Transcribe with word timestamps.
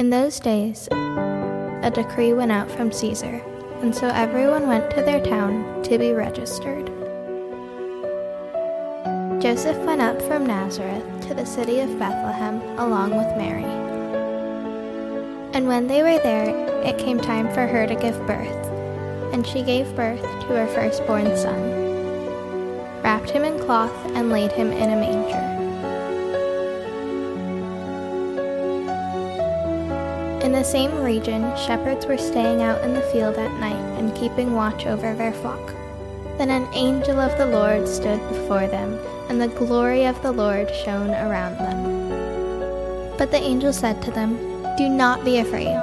In 0.00 0.08
those 0.08 0.40
days, 0.40 0.88
a 0.90 1.92
decree 1.94 2.32
went 2.32 2.50
out 2.50 2.70
from 2.70 2.90
Caesar, 2.90 3.42
and 3.82 3.94
so 3.94 4.08
everyone 4.08 4.66
went 4.66 4.90
to 4.92 5.02
their 5.02 5.22
town 5.22 5.82
to 5.82 5.98
be 5.98 6.12
registered. 6.12 6.86
Joseph 9.42 9.76
went 9.84 10.00
up 10.00 10.22
from 10.22 10.46
Nazareth 10.46 11.04
to 11.28 11.34
the 11.34 11.44
city 11.44 11.80
of 11.80 11.98
Bethlehem 11.98 12.62
along 12.78 13.10
with 13.10 13.36
Mary. 13.36 13.62
And 15.52 15.68
when 15.68 15.86
they 15.86 16.02
were 16.02 16.18
there, 16.22 16.48
it 16.82 16.96
came 16.96 17.20
time 17.20 17.52
for 17.52 17.66
her 17.66 17.86
to 17.86 17.94
give 17.94 18.16
birth, 18.26 18.66
and 19.34 19.46
she 19.46 19.62
gave 19.62 19.94
birth 19.94 20.22
to 20.22 20.46
her 20.46 20.66
firstborn 20.68 21.36
son, 21.36 21.60
wrapped 23.02 23.28
him 23.28 23.44
in 23.44 23.58
cloth, 23.58 23.92
and 24.16 24.30
laid 24.30 24.52
him 24.52 24.72
in 24.72 24.88
a 24.88 24.96
manger. 24.96 25.59
In 30.50 30.56
the 30.56 30.64
same 30.64 31.04
region, 31.04 31.42
shepherds 31.56 32.06
were 32.06 32.18
staying 32.18 32.60
out 32.60 32.82
in 32.82 32.92
the 32.92 33.08
field 33.12 33.36
at 33.36 33.60
night 33.60 33.98
and 34.00 34.12
keeping 34.16 34.52
watch 34.52 34.84
over 34.84 35.14
their 35.14 35.32
flock. 35.32 35.72
Then 36.38 36.50
an 36.50 36.66
angel 36.74 37.20
of 37.20 37.38
the 37.38 37.46
Lord 37.46 37.86
stood 37.86 38.18
before 38.30 38.66
them 38.66 38.98
and 39.28 39.40
the 39.40 39.46
glory 39.46 40.06
of 40.06 40.20
the 40.22 40.32
Lord 40.32 40.68
shone 40.74 41.10
around 41.10 41.56
them. 41.58 43.16
But 43.16 43.30
the 43.30 43.40
angel 43.40 43.72
said 43.72 44.02
to 44.02 44.10
them, 44.10 44.36
Do 44.76 44.88
not 44.88 45.24
be 45.24 45.38
afraid, 45.38 45.78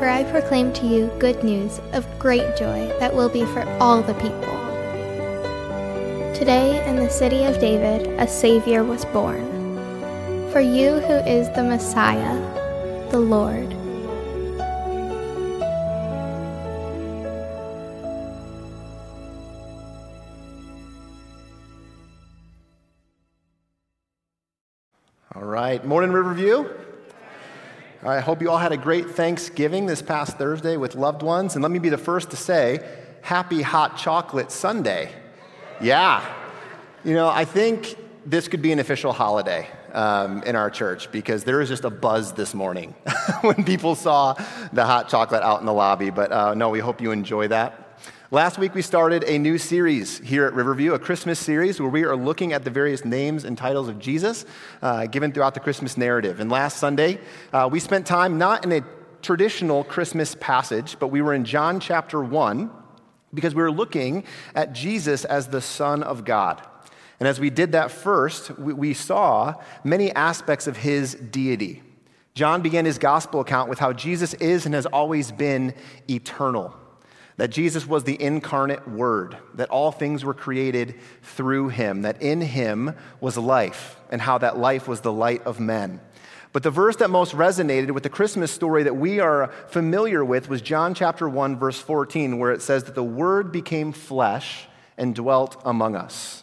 for 0.00 0.08
I 0.08 0.24
proclaim 0.24 0.72
to 0.72 0.86
you 0.88 1.12
good 1.20 1.44
news 1.44 1.80
of 1.92 2.18
great 2.18 2.56
joy 2.56 2.92
that 2.98 3.14
will 3.14 3.28
be 3.28 3.44
for 3.44 3.62
all 3.78 4.02
the 4.02 4.14
people. 4.14 4.58
Today 6.34 6.84
in 6.88 6.96
the 6.96 7.08
city 7.08 7.44
of 7.44 7.60
David 7.60 8.08
a 8.18 8.26
Savior 8.26 8.82
was 8.82 9.04
born. 9.04 9.46
For 10.50 10.60
you 10.60 10.98
who 10.98 11.14
is 11.18 11.48
the 11.50 11.62
Messiah, 11.62 12.36
the 13.12 13.20
Lord. 13.20 13.77
All 25.34 25.44
right. 25.44 25.84
Morning, 25.84 26.10
Riverview. 26.10 26.70
I 28.02 28.20
hope 28.20 28.40
you 28.40 28.50
all 28.50 28.56
had 28.56 28.72
a 28.72 28.78
great 28.78 29.10
Thanksgiving 29.10 29.84
this 29.84 30.00
past 30.00 30.38
Thursday 30.38 30.78
with 30.78 30.94
loved 30.94 31.22
ones. 31.22 31.54
And 31.54 31.62
let 31.62 31.70
me 31.70 31.78
be 31.78 31.90
the 31.90 31.98
first 31.98 32.30
to 32.30 32.36
say, 32.36 32.82
Happy 33.20 33.60
Hot 33.60 33.98
Chocolate 33.98 34.50
Sunday. 34.50 35.12
Yeah. 35.82 36.24
You 37.04 37.12
know, 37.12 37.28
I 37.28 37.44
think 37.44 37.98
this 38.24 38.48
could 38.48 38.62
be 38.62 38.72
an 38.72 38.78
official 38.78 39.12
holiday 39.12 39.68
um, 39.92 40.42
in 40.44 40.56
our 40.56 40.70
church 40.70 41.12
because 41.12 41.44
there 41.44 41.58
was 41.58 41.68
just 41.68 41.84
a 41.84 41.90
buzz 41.90 42.32
this 42.32 42.54
morning 42.54 42.94
when 43.42 43.64
people 43.64 43.94
saw 43.94 44.32
the 44.72 44.86
hot 44.86 45.10
chocolate 45.10 45.42
out 45.42 45.60
in 45.60 45.66
the 45.66 45.74
lobby. 45.74 46.08
But 46.08 46.32
uh, 46.32 46.54
no, 46.54 46.70
we 46.70 46.78
hope 46.78 47.02
you 47.02 47.10
enjoy 47.10 47.48
that. 47.48 47.87
Last 48.30 48.58
week, 48.58 48.74
we 48.74 48.82
started 48.82 49.24
a 49.24 49.38
new 49.38 49.56
series 49.56 50.18
here 50.18 50.44
at 50.44 50.52
Riverview, 50.52 50.92
a 50.92 50.98
Christmas 50.98 51.38
series 51.38 51.80
where 51.80 51.88
we 51.88 52.04
are 52.04 52.14
looking 52.14 52.52
at 52.52 52.62
the 52.62 52.68
various 52.68 53.02
names 53.02 53.46
and 53.46 53.56
titles 53.56 53.88
of 53.88 53.98
Jesus 53.98 54.44
uh, 54.82 55.06
given 55.06 55.32
throughout 55.32 55.54
the 55.54 55.60
Christmas 55.60 55.96
narrative. 55.96 56.38
And 56.38 56.50
last 56.50 56.76
Sunday, 56.76 57.20
uh, 57.54 57.70
we 57.72 57.80
spent 57.80 58.06
time 58.06 58.36
not 58.36 58.66
in 58.66 58.72
a 58.72 58.84
traditional 59.22 59.82
Christmas 59.82 60.34
passage, 60.38 60.98
but 60.98 61.06
we 61.06 61.22
were 61.22 61.32
in 61.32 61.46
John 61.46 61.80
chapter 61.80 62.22
1 62.22 62.70
because 63.32 63.54
we 63.54 63.62
were 63.62 63.72
looking 63.72 64.24
at 64.54 64.74
Jesus 64.74 65.24
as 65.24 65.46
the 65.46 65.62
Son 65.62 66.02
of 66.02 66.26
God. 66.26 66.60
And 67.20 67.26
as 67.26 67.40
we 67.40 67.48
did 67.48 67.72
that 67.72 67.90
first, 67.90 68.50
we, 68.58 68.74
we 68.74 68.92
saw 68.92 69.54
many 69.84 70.12
aspects 70.12 70.66
of 70.66 70.76
his 70.76 71.14
deity. 71.14 71.82
John 72.34 72.60
began 72.60 72.84
his 72.84 72.98
gospel 72.98 73.40
account 73.40 73.70
with 73.70 73.78
how 73.78 73.94
Jesus 73.94 74.34
is 74.34 74.66
and 74.66 74.74
has 74.74 74.84
always 74.84 75.32
been 75.32 75.72
eternal 76.10 76.76
that 77.38 77.50
Jesus 77.50 77.86
was 77.86 78.04
the 78.04 78.20
incarnate 78.20 78.86
Word, 78.86 79.38
that 79.54 79.70
all 79.70 79.92
things 79.92 80.24
were 80.24 80.34
created 80.34 80.96
through 81.22 81.68
him, 81.68 82.02
that 82.02 82.20
in 82.20 82.40
him 82.40 82.94
was 83.20 83.38
life, 83.38 83.96
and 84.10 84.20
how 84.20 84.38
that 84.38 84.58
life 84.58 84.86
was 84.86 85.00
the 85.00 85.12
light 85.12 85.46
of 85.46 85.58
men. 85.58 86.00
But 86.52 86.64
the 86.64 86.70
verse 86.70 86.96
that 86.96 87.10
most 87.10 87.34
resonated 87.34 87.92
with 87.92 88.02
the 88.02 88.08
Christmas 88.10 88.50
story 88.50 88.82
that 88.82 88.96
we 88.96 89.20
are 89.20 89.52
familiar 89.68 90.24
with 90.24 90.48
was 90.48 90.60
John 90.60 90.94
chapter 90.94 91.28
1, 91.28 91.58
verse 91.58 91.78
14, 91.78 92.38
where 92.38 92.50
it 92.50 92.60
says 92.60 92.84
that 92.84 92.96
the 92.96 93.04
Word 93.04 93.52
became 93.52 93.92
flesh 93.92 94.66
and 94.96 95.14
dwelt 95.14 95.62
among 95.64 95.94
us. 95.94 96.42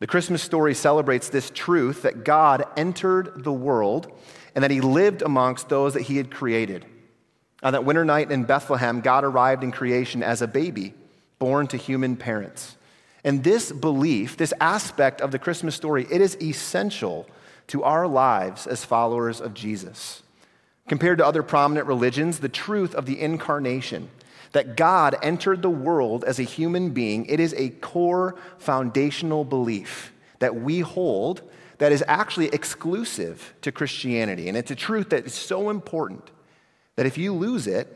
The 0.00 0.06
Christmas 0.06 0.42
story 0.42 0.74
celebrates 0.74 1.30
this 1.30 1.50
truth 1.50 2.02
that 2.02 2.24
God 2.24 2.64
entered 2.76 3.42
the 3.42 3.52
world 3.52 4.12
and 4.54 4.62
that 4.62 4.70
he 4.70 4.82
lived 4.82 5.22
amongst 5.22 5.70
those 5.70 5.94
that 5.94 6.02
he 6.02 6.18
had 6.18 6.30
created. 6.30 6.84
On 7.64 7.72
that 7.72 7.86
winter 7.86 8.04
night 8.04 8.30
in 8.30 8.44
Bethlehem, 8.44 9.00
God 9.00 9.24
arrived 9.24 9.64
in 9.64 9.72
creation 9.72 10.22
as 10.22 10.42
a 10.42 10.46
baby, 10.46 10.92
born 11.38 11.66
to 11.68 11.78
human 11.78 12.14
parents. 12.14 12.76
And 13.24 13.42
this 13.42 13.72
belief, 13.72 14.36
this 14.36 14.52
aspect 14.60 15.22
of 15.22 15.30
the 15.30 15.38
Christmas 15.38 15.74
story, 15.74 16.06
it 16.10 16.20
is 16.20 16.36
essential 16.42 17.26
to 17.68 17.82
our 17.82 18.06
lives 18.06 18.66
as 18.66 18.84
followers 18.84 19.40
of 19.40 19.54
Jesus. 19.54 20.22
Compared 20.88 21.16
to 21.16 21.26
other 21.26 21.42
prominent 21.42 21.86
religions, 21.86 22.40
the 22.40 22.50
truth 22.50 22.94
of 22.94 23.06
the 23.06 23.18
incarnation, 23.18 24.10
that 24.52 24.76
God 24.76 25.16
entered 25.22 25.62
the 25.62 25.70
world 25.70 26.22
as 26.22 26.38
a 26.38 26.42
human 26.42 26.90
being, 26.90 27.24
it 27.26 27.40
is 27.40 27.54
a 27.54 27.70
core 27.70 28.36
foundational 28.58 29.42
belief 29.42 30.12
that 30.38 30.54
we 30.54 30.80
hold 30.80 31.40
that 31.78 31.92
is 31.92 32.04
actually 32.06 32.48
exclusive 32.48 33.54
to 33.62 33.72
Christianity. 33.72 34.48
And 34.48 34.56
it's 34.56 34.70
a 34.70 34.76
truth 34.76 35.08
that 35.08 35.24
is 35.24 35.32
so 35.32 35.70
important 35.70 36.30
that 36.96 37.06
if 37.06 37.18
you 37.18 37.32
lose 37.32 37.66
it, 37.66 37.88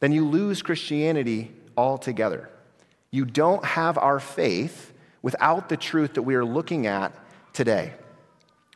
then 0.00 0.12
you 0.12 0.26
lose 0.26 0.62
Christianity 0.62 1.52
altogether. 1.76 2.50
You 3.10 3.24
don't 3.24 3.64
have 3.64 3.98
our 3.98 4.20
faith 4.20 4.92
without 5.22 5.68
the 5.68 5.76
truth 5.76 6.14
that 6.14 6.22
we 6.22 6.34
are 6.34 6.44
looking 6.44 6.86
at 6.86 7.14
today. 7.52 7.94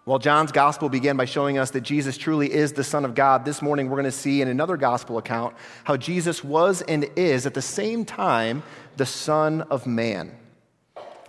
Well, 0.06 0.18
John's 0.18 0.50
gospel 0.50 0.88
began 0.88 1.16
by 1.16 1.26
showing 1.26 1.58
us 1.58 1.70
that 1.72 1.82
Jesus 1.82 2.16
truly 2.16 2.52
is 2.52 2.72
the 2.72 2.82
Son 2.82 3.04
of 3.04 3.14
God. 3.14 3.44
This 3.44 3.60
morning, 3.60 3.88
we're 3.88 3.96
going 3.96 4.04
to 4.06 4.10
see 4.10 4.40
in 4.40 4.48
another 4.48 4.76
gospel 4.76 5.18
account 5.18 5.54
how 5.84 5.96
Jesus 5.96 6.42
was 6.42 6.82
and 6.82 7.08
is 7.16 7.44
at 7.44 7.54
the 7.54 7.62
same 7.62 8.04
time 8.04 8.62
the 8.96 9.06
Son 9.06 9.62
of 9.62 9.86
Man. 9.86 10.36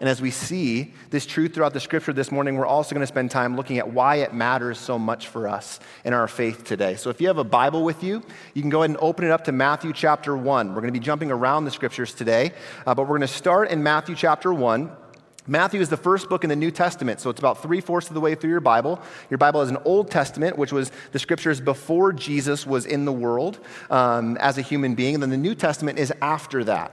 And 0.01 0.09
as 0.09 0.19
we 0.19 0.31
see 0.31 0.95
this 1.11 1.27
truth 1.27 1.53
throughout 1.53 1.73
the 1.73 1.79
scripture 1.79 2.11
this 2.11 2.31
morning, 2.31 2.55
we're 2.57 2.65
also 2.65 2.95
going 2.95 3.03
to 3.03 3.07
spend 3.07 3.29
time 3.29 3.55
looking 3.55 3.77
at 3.77 3.93
why 3.93 4.15
it 4.15 4.33
matters 4.33 4.79
so 4.79 4.97
much 4.97 5.27
for 5.27 5.47
us 5.47 5.79
in 6.03 6.11
our 6.11 6.27
faith 6.27 6.63
today. 6.63 6.95
So 6.95 7.11
if 7.11 7.21
you 7.21 7.27
have 7.27 7.37
a 7.37 7.43
Bible 7.43 7.83
with 7.83 8.03
you, 8.03 8.23
you 8.55 8.63
can 8.63 8.71
go 8.71 8.79
ahead 8.81 8.89
and 8.89 8.99
open 8.99 9.25
it 9.25 9.29
up 9.29 9.43
to 9.43 9.51
Matthew 9.51 9.93
chapter 9.93 10.35
1. 10.35 10.69
We're 10.69 10.81
going 10.81 10.91
to 10.91 10.99
be 10.99 11.05
jumping 11.05 11.29
around 11.29 11.65
the 11.65 11.71
scriptures 11.71 12.15
today, 12.15 12.51
uh, 12.87 12.95
but 12.95 13.03
we're 13.03 13.19
going 13.19 13.21
to 13.21 13.27
start 13.27 13.69
in 13.69 13.83
Matthew 13.83 14.15
chapter 14.15 14.51
1. 14.51 14.89
Matthew 15.45 15.79
is 15.81 15.89
the 15.89 15.97
first 15.97 16.29
book 16.29 16.43
in 16.43 16.49
the 16.49 16.55
New 16.55 16.71
Testament, 16.71 17.19
so 17.19 17.29
it's 17.29 17.39
about 17.39 17.61
three 17.61 17.79
fourths 17.79 18.07
of 18.07 18.15
the 18.15 18.21
way 18.21 18.33
through 18.33 18.49
your 18.49 18.59
Bible. 18.59 18.99
Your 19.29 19.37
Bible 19.37 19.61
is 19.61 19.69
an 19.69 19.77
Old 19.85 20.09
Testament, 20.09 20.57
which 20.57 20.71
was 20.71 20.91
the 21.11 21.19
scriptures 21.19 21.61
before 21.61 22.11
Jesus 22.11 22.65
was 22.65 22.87
in 22.87 23.05
the 23.05 23.13
world 23.13 23.59
um, 23.91 24.35
as 24.37 24.57
a 24.57 24.63
human 24.63 24.95
being, 24.95 25.13
and 25.13 25.21
then 25.21 25.29
the 25.29 25.37
New 25.37 25.53
Testament 25.53 25.99
is 25.99 26.11
after 26.23 26.63
that. 26.63 26.91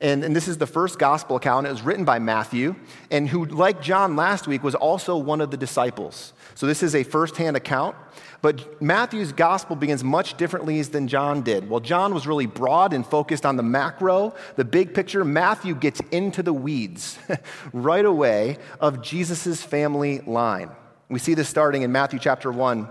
And, 0.00 0.24
and, 0.24 0.36
this 0.36 0.46
is 0.46 0.58
the 0.58 0.66
first 0.66 0.98
gospel 0.98 1.36
account. 1.36 1.66
It 1.66 1.70
was 1.70 1.80
written 1.80 2.04
by 2.04 2.18
Matthew, 2.18 2.76
and 3.10 3.26
who, 3.26 3.46
like 3.46 3.80
John 3.80 4.14
last 4.14 4.46
week, 4.46 4.62
was 4.62 4.74
also 4.74 5.16
one 5.16 5.40
of 5.40 5.50
the 5.50 5.56
disciples. 5.56 6.34
So 6.54 6.66
this 6.66 6.82
is 6.82 6.94
a 6.94 7.02
firsthand 7.02 7.56
account. 7.56 7.96
But 8.42 8.80
Matthew's 8.82 9.32
gospel 9.32 9.74
begins 9.74 10.04
much 10.04 10.36
differently 10.36 10.82
than 10.82 11.08
John 11.08 11.42
did. 11.42 11.70
Well, 11.70 11.80
John 11.80 12.12
was 12.12 12.26
really 12.26 12.46
broad 12.46 12.92
and 12.92 13.06
focused 13.06 13.46
on 13.46 13.56
the 13.56 13.62
macro, 13.62 14.34
the 14.56 14.64
big 14.64 14.92
picture. 14.92 15.24
Matthew 15.24 15.74
gets 15.74 16.00
into 16.10 16.42
the 16.42 16.52
weeds 16.52 17.18
right 17.72 18.04
away 18.04 18.58
of 18.78 19.00
Jesus' 19.00 19.62
family 19.62 20.20
line. 20.20 20.70
We 21.08 21.18
see 21.18 21.34
this 21.34 21.48
starting 21.48 21.82
in 21.82 21.92
Matthew 21.92 22.18
chapter 22.18 22.52
1 22.52 22.88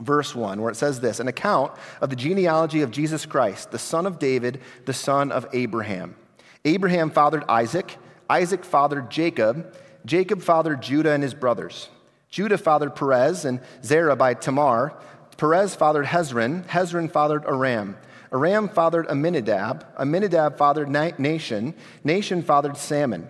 verse 0.00 0.34
1, 0.34 0.60
where 0.60 0.70
it 0.70 0.76
says 0.76 1.00
this 1.00 1.20
an 1.20 1.28
account 1.28 1.72
of 2.00 2.10
the 2.10 2.16
genealogy 2.16 2.82
of 2.82 2.90
Jesus 2.90 3.24
Christ, 3.24 3.70
the 3.70 3.78
son 3.78 4.06
of 4.06 4.18
David, 4.18 4.60
the 4.84 4.92
son 4.92 5.32
of 5.32 5.46
Abraham. 5.52 6.16
Abraham 6.64 7.10
fathered 7.10 7.44
Isaac, 7.48 7.96
Isaac 8.28 8.64
fathered 8.64 9.10
Jacob, 9.10 9.74
Jacob 10.04 10.42
fathered 10.42 10.82
Judah 10.82 11.12
and 11.12 11.22
his 11.22 11.34
brothers. 11.34 11.88
Judah 12.28 12.58
fathered 12.58 12.96
Perez 12.96 13.44
and 13.44 13.60
Zerah 13.82 14.16
by 14.16 14.34
Tamar. 14.34 14.98
Perez 15.36 15.74
fathered 15.74 16.06
Hezron, 16.06 16.66
Hezron 16.66 17.10
fathered 17.10 17.44
Aram. 17.46 17.96
Aram 18.32 18.68
fathered 18.68 19.06
Amminadab, 19.08 19.86
Amminadab 19.98 20.58
fathered 20.58 20.88
Nahshon, 20.88 21.74
Nahshon 22.04 22.42
fathered 22.42 22.76
Salmon. 22.76 23.28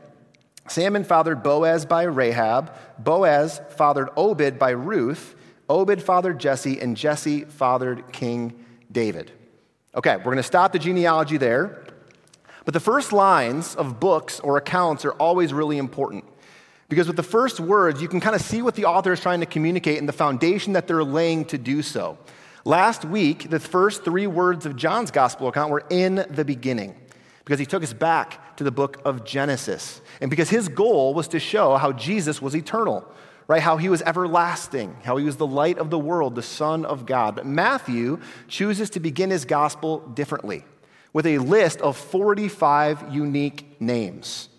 Salmon 0.69 1.05
fathered 1.05 1.43
Boaz 1.43 1.85
by 1.85 2.05
Rahab, 2.05 2.75
Boaz 2.99 3.61
fathered 3.71 4.09
Obed 4.17 4.59
by 4.59 4.71
Ruth, 4.71 5.35
Obed 5.69 6.03
fathered 6.03 6.39
Jesse, 6.39 6.81
and 6.81 6.97
Jesse 6.97 7.45
fathered 7.45 8.11
King 8.13 8.65
David. 8.91 9.33
Okay, 9.95 10.17
we're 10.17 10.25
going 10.25 10.37
to 10.39 10.43
stop 10.43 10.73
the 10.73 10.79
genealogy 10.79 11.37
there. 11.37 11.85
But 12.64 12.75
the 12.75 12.81
first 12.81 13.12
lines 13.12 13.75
of 13.75 14.00
books 14.00 14.40
or 14.40 14.56
accounts 14.56 15.05
are 15.05 15.12
always 15.12 15.52
really 15.52 15.78
important. 15.78 16.25
Because 16.88 17.06
with 17.06 17.16
the 17.16 17.22
first 17.22 17.61
words, 17.61 18.00
you 18.00 18.08
can 18.08 18.20
kind 18.20 18.37
of 18.37 18.43
see 18.43 18.62
what 18.62 18.75
the 18.75 18.84
author 18.84 19.12
is 19.12 19.20
trying 19.20 19.40
to 19.40 19.46
communicate 19.46 19.99
and 19.99 20.08
the 20.08 20.12
foundation 20.12 20.75
that 20.75 20.87
they're 20.87 21.05
laying 21.05 21.44
to 21.46 21.58
do 21.58 21.82
so. 21.82 22.19
Last 22.64 23.05
week, 23.05 23.50
the 23.50 23.61
first 23.61 24.05
three 24.05 24.26
words 24.26 24.64
of 24.64 24.76
John's 24.76 25.11
gospel 25.11 25.49
account 25.49 25.70
were 25.70 25.84
in 25.90 26.26
the 26.31 26.44
beginning 26.44 26.94
because 27.44 27.58
he 27.58 27.66
took 27.66 27.82
us 27.82 27.93
back 27.93 28.56
to 28.56 28.64
the 28.64 28.70
book 28.70 29.00
of 29.05 29.25
Genesis. 29.25 30.00
And 30.20 30.31
because 30.31 30.49
his 30.49 30.69
goal 30.69 31.12
was 31.12 31.28
to 31.28 31.38
show 31.38 31.76
how 31.76 31.93
Jesus 31.93 32.40
was 32.40 32.56
eternal, 32.56 33.06
right? 33.49 33.61
How 33.61 33.76
he 33.76 33.90
was 33.90 34.00
everlasting, 34.02 34.96
how 35.02 35.19
he 35.19 35.26
was 35.26 35.37
the 35.37 35.46
light 35.46 35.78
of 35.78 35.90
the 35.90 35.99
world, 35.99 36.34
the 36.34 36.43
Son 36.43 36.87
of 36.87 37.05
God. 37.05 37.37
But 37.37 37.44
Matthew 37.44 38.20
chooses 38.49 38.88
to 38.90 39.00
begin 39.00 39.28
his 39.28 39.44
gospel 39.44 39.99
differently 39.99 40.64
with 41.14 41.26
a 41.26 41.38
list 41.38 41.81
of 41.81 41.96
45 41.96 43.14
unique 43.14 43.81
names, 43.81 44.50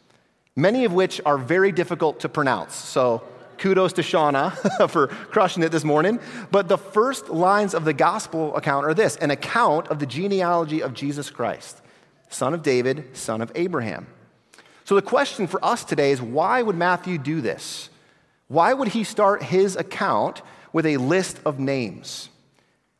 many 0.55 0.85
of 0.85 0.93
which 0.93 1.21
are 1.25 1.37
very 1.37 1.71
difficult 1.71 2.21
to 2.21 2.29
pronounce. 2.29 2.73
So, 2.73 3.21
kudos 3.57 3.93
to 3.93 4.01
Shauna 4.01 4.89
for 4.89 5.07
crushing 5.07 5.63
it 5.63 5.71
this 5.71 5.83
morning. 5.83 6.19
But 6.49 6.67
the 6.67 6.77
first 6.77 7.29
lines 7.29 7.73
of 7.73 7.85
the 7.85 7.93
gospel 7.93 8.55
account 8.55 8.85
are 8.85 8.93
this 8.93 9.17
an 9.17 9.31
account 9.31 9.89
of 9.89 9.99
the 9.99 10.05
genealogy 10.05 10.81
of 10.81 10.93
Jesus 10.93 11.29
Christ, 11.29 11.81
son 12.29 12.53
of 12.53 12.63
David, 12.63 13.15
son 13.15 13.41
of 13.41 13.51
Abraham. 13.53 14.07
So, 14.85 14.95
the 14.95 15.01
question 15.01 15.47
for 15.47 15.63
us 15.63 15.83
today 15.83 16.11
is 16.11 16.21
why 16.21 16.61
would 16.61 16.77
Matthew 16.77 17.17
do 17.17 17.41
this? 17.41 17.89
Why 18.47 18.73
would 18.73 18.89
he 18.89 19.03
start 19.03 19.43
his 19.43 19.75
account 19.75 20.41
with 20.71 20.85
a 20.85 20.97
list 20.97 21.39
of 21.45 21.59
names? 21.59 22.29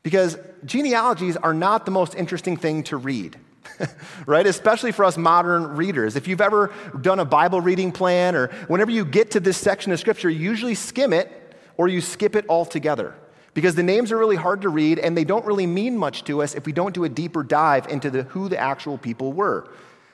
Because 0.04 0.38
genealogies 0.66 1.38
are 1.38 1.54
not 1.54 1.86
the 1.86 1.92
most 1.92 2.16
interesting 2.16 2.58
thing 2.58 2.84
to 2.84 2.98
read. 2.98 3.38
right? 4.26 4.46
Especially 4.46 4.92
for 4.92 5.06
us 5.06 5.18
modern 5.18 5.76
readers. 5.76 6.16
If 6.16 6.28
you've 6.28 6.42
ever 6.42 6.74
done 7.02 7.20
a 7.20 7.26
Bible 7.26 7.62
reading 7.62 7.92
plan 7.92 8.36
or 8.36 8.48
whenever 8.68 8.92
you 8.92 9.06
get 9.06 9.32
to 9.32 9.40
this 9.40 9.58
section 9.58 9.92
of 9.92 10.00
Scripture, 10.00 10.30
you 10.30 10.40
usually 10.40 10.76
skim 10.76 11.14
it 11.14 11.32
or 11.78 11.88
you 11.88 12.02
skip 12.02 12.36
it 12.36 12.46
altogether 12.50 13.16
because 13.54 13.76
the 13.76 13.84
names 13.84 14.12
are 14.12 14.18
really 14.18 14.36
hard 14.36 14.62
to 14.62 14.70
read 14.70 15.00
and 15.00 15.18
they 15.18 15.24
don't 15.24 15.46
really 15.46 15.68
mean 15.68 15.98
much 15.98 16.24
to 16.26 16.42
us 16.42 16.56
if 16.56 16.66
we 16.66 16.72
don't 16.72 16.94
do 16.94 17.04
a 17.04 17.10
deeper 17.10 17.44
dive 17.44 17.88
into 17.88 18.10
the, 18.10 18.24
who 18.24 18.50
the 18.50 18.58
actual 18.58 18.98
people 18.98 19.34
were. 19.34 19.68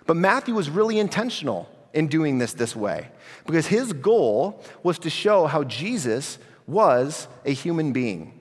But 0.05 0.15
Matthew 0.17 0.53
was 0.53 0.69
really 0.69 0.99
intentional 0.99 1.69
in 1.93 2.07
doing 2.07 2.37
this 2.37 2.53
this 2.53 2.75
way 2.75 3.09
because 3.45 3.67
his 3.67 3.93
goal 3.93 4.63
was 4.83 4.99
to 4.99 5.09
show 5.09 5.45
how 5.47 5.63
Jesus 5.63 6.37
was 6.67 7.27
a 7.45 7.51
human 7.51 7.91
being 7.91 8.40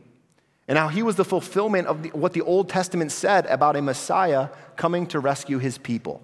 and 0.71 0.79
how 0.79 0.87
he 0.87 1.03
was 1.03 1.17
the 1.17 1.25
fulfillment 1.25 1.89
of 1.89 2.05
the, 2.05 2.11
what 2.11 2.33
the 2.33 2.43
Old 2.43 2.69
Testament 2.69 3.11
said 3.11 3.45
about 3.47 3.75
a 3.75 3.83
Messiah 3.83 4.51
coming 4.77 5.05
to 5.09 5.19
rescue 5.19 5.59
his 5.59 5.79
people. 5.79 6.23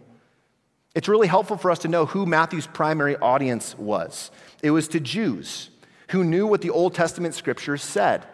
It's 0.95 1.09
really 1.09 1.27
helpful 1.27 1.57
for 1.57 1.69
us 1.69 1.81
to 1.81 1.89
know 1.89 2.07
who 2.07 2.27
Matthew's 2.27 2.69
primary 2.69 3.17
audience 3.17 3.77
was. 3.77 4.31
It 4.63 4.71
was 4.71 4.87
to 4.89 5.01
Jews 5.01 5.71
who 6.11 6.23
knew 6.23 6.47
what 6.47 6.61
the 6.61 6.71
Old 6.71 6.95
Testament 6.95 7.35
scriptures 7.35 7.83
said. 7.83 8.25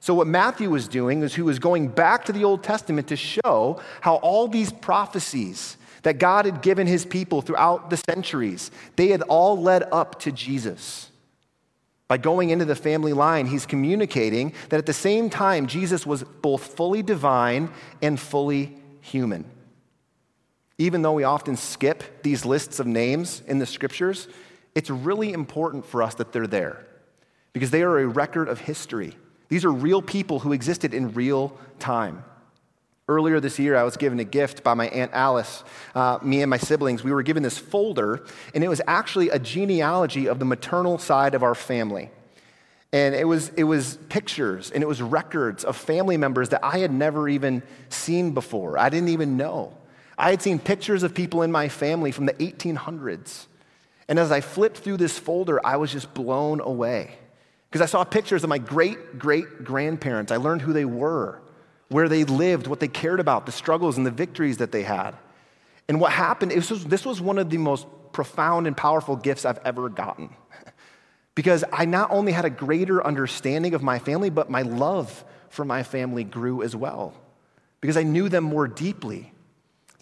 So, 0.00 0.14
what 0.14 0.26
Matthew 0.26 0.70
was 0.70 0.88
doing 0.88 1.22
is 1.22 1.34
he 1.34 1.42
was 1.42 1.58
going 1.58 1.88
back 1.88 2.24
to 2.24 2.32
the 2.32 2.42
Old 2.44 2.62
Testament 2.62 3.08
to 3.08 3.16
show 3.16 3.82
how 4.00 4.14
all 4.14 4.48
these 4.48 4.72
prophecies 4.72 5.76
that 6.04 6.18
God 6.18 6.46
had 6.46 6.62
given 6.62 6.86
his 6.86 7.04
people 7.04 7.42
throughout 7.42 7.90
the 7.90 7.98
centuries, 7.98 8.70
they 8.96 9.08
had 9.08 9.20
all 9.20 9.60
led 9.60 9.82
up 9.92 10.20
to 10.20 10.32
Jesus. 10.32 11.09
By 12.10 12.18
going 12.18 12.50
into 12.50 12.64
the 12.64 12.74
family 12.74 13.12
line, 13.12 13.46
he's 13.46 13.66
communicating 13.66 14.52
that 14.70 14.78
at 14.78 14.86
the 14.86 14.92
same 14.92 15.30
time, 15.30 15.68
Jesus 15.68 16.04
was 16.04 16.24
both 16.24 16.74
fully 16.74 17.04
divine 17.04 17.70
and 18.02 18.18
fully 18.18 18.76
human. 19.00 19.44
Even 20.76 21.02
though 21.02 21.12
we 21.12 21.22
often 21.22 21.56
skip 21.56 22.24
these 22.24 22.44
lists 22.44 22.80
of 22.80 22.88
names 22.88 23.44
in 23.46 23.60
the 23.60 23.64
scriptures, 23.64 24.26
it's 24.74 24.90
really 24.90 25.32
important 25.32 25.86
for 25.86 26.02
us 26.02 26.16
that 26.16 26.32
they're 26.32 26.48
there 26.48 26.84
because 27.52 27.70
they 27.70 27.82
are 27.82 28.00
a 28.00 28.08
record 28.08 28.48
of 28.48 28.58
history. 28.58 29.14
These 29.48 29.64
are 29.64 29.70
real 29.70 30.02
people 30.02 30.40
who 30.40 30.52
existed 30.52 30.92
in 30.92 31.14
real 31.14 31.56
time. 31.78 32.24
Earlier 33.10 33.40
this 33.40 33.58
year, 33.58 33.76
I 33.76 33.82
was 33.82 33.96
given 33.96 34.20
a 34.20 34.24
gift 34.24 34.62
by 34.62 34.74
my 34.74 34.86
Aunt 34.86 35.10
Alice. 35.12 35.64
Uh, 35.96 36.20
me 36.22 36.42
and 36.42 36.48
my 36.48 36.58
siblings, 36.58 37.02
we 37.02 37.10
were 37.10 37.24
given 37.24 37.42
this 37.42 37.58
folder, 37.58 38.24
and 38.54 38.62
it 38.62 38.68
was 38.68 38.80
actually 38.86 39.30
a 39.30 39.38
genealogy 39.40 40.28
of 40.28 40.38
the 40.38 40.44
maternal 40.44 40.96
side 40.96 41.34
of 41.34 41.42
our 41.42 41.56
family. 41.56 42.10
And 42.92 43.12
it 43.16 43.26
was, 43.26 43.48
it 43.56 43.64
was 43.64 43.98
pictures 44.10 44.70
and 44.70 44.80
it 44.80 44.86
was 44.86 45.02
records 45.02 45.64
of 45.64 45.76
family 45.76 46.18
members 46.18 46.50
that 46.50 46.64
I 46.64 46.78
had 46.78 46.92
never 46.92 47.28
even 47.28 47.64
seen 47.88 48.30
before. 48.30 48.78
I 48.78 48.88
didn't 48.90 49.08
even 49.08 49.36
know. 49.36 49.76
I 50.16 50.30
had 50.30 50.40
seen 50.40 50.60
pictures 50.60 51.02
of 51.02 51.12
people 51.12 51.42
in 51.42 51.50
my 51.50 51.68
family 51.68 52.12
from 52.12 52.26
the 52.26 52.34
1800s. 52.34 53.46
And 54.06 54.20
as 54.20 54.30
I 54.30 54.40
flipped 54.40 54.78
through 54.78 54.98
this 54.98 55.18
folder, 55.18 55.58
I 55.66 55.78
was 55.78 55.90
just 55.90 56.14
blown 56.14 56.60
away. 56.60 57.16
Because 57.68 57.82
I 57.82 57.86
saw 57.86 58.04
pictures 58.04 58.44
of 58.44 58.50
my 58.50 58.58
great 58.58 59.18
great 59.18 59.64
grandparents. 59.64 60.30
I 60.30 60.36
learned 60.36 60.62
who 60.62 60.72
they 60.72 60.84
were 60.84 61.40
where 61.90 62.08
they 62.08 62.24
lived, 62.24 62.66
what 62.66 62.80
they 62.80 62.88
cared 62.88 63.20
about, 63.20 63.46
the 63.46 63.52
struggles 63.52 63.98
and 63.98 64.06
the 64.06 64.10
victories 64.10 64.58
that 64.58 64.72
they 64.72 64.82
had. 64.82 65.12
And 65.88 66.00
what 66.00 66.12
happened, 66.12 66.52
was, 66.54 66.84
this 66.84 67.04
was 67.04 67.20
one 67.20 67.36
of 67.36 67.50
the 67.50 67.58
most 67.58 67.86
profound 68.12 68.66
and 68.68 68.76
powerful 68.76 69.16
gifts 69.16 69.44
I've 69.44 69.58
ever 69.64 69.88
gotten. 69.88 70.30
because 71.34 71.64
I 71.72 71.84
not 71.84 72.12
only 72.12 72.30
had 72.30 72.44
a 72.44 72.50
greater 72.50 73.04
understanding 73.04 73.74
of 73.74 73.82
my 73.82 73.98
family, 73.98 74.30
but 74.30 74.48
my 74.48 74.62
love 74.62 75.24
for 75.48 75.64
my 75.64 75.82
family 75.82 76.22
grew 76.22 76.62
as 76.62 76.76
well. 76.76 77.12
Because 77.80 77.96
I 77.96 78.04
knew 78.04 78.28
them 78.28 78.44
more 78.44 78.68
deeply. 78.68 79.32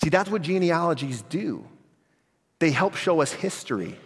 See, 0.02 0.10
that's 0.10 0.30
what 0.30 0.42
genealogies 0.42 1.22
do. 1.22 1.66
They 2.58 2.70
help 2.70 2.96
show 2.96 3.22
us 3.22 3.32
history, 3.32 3.96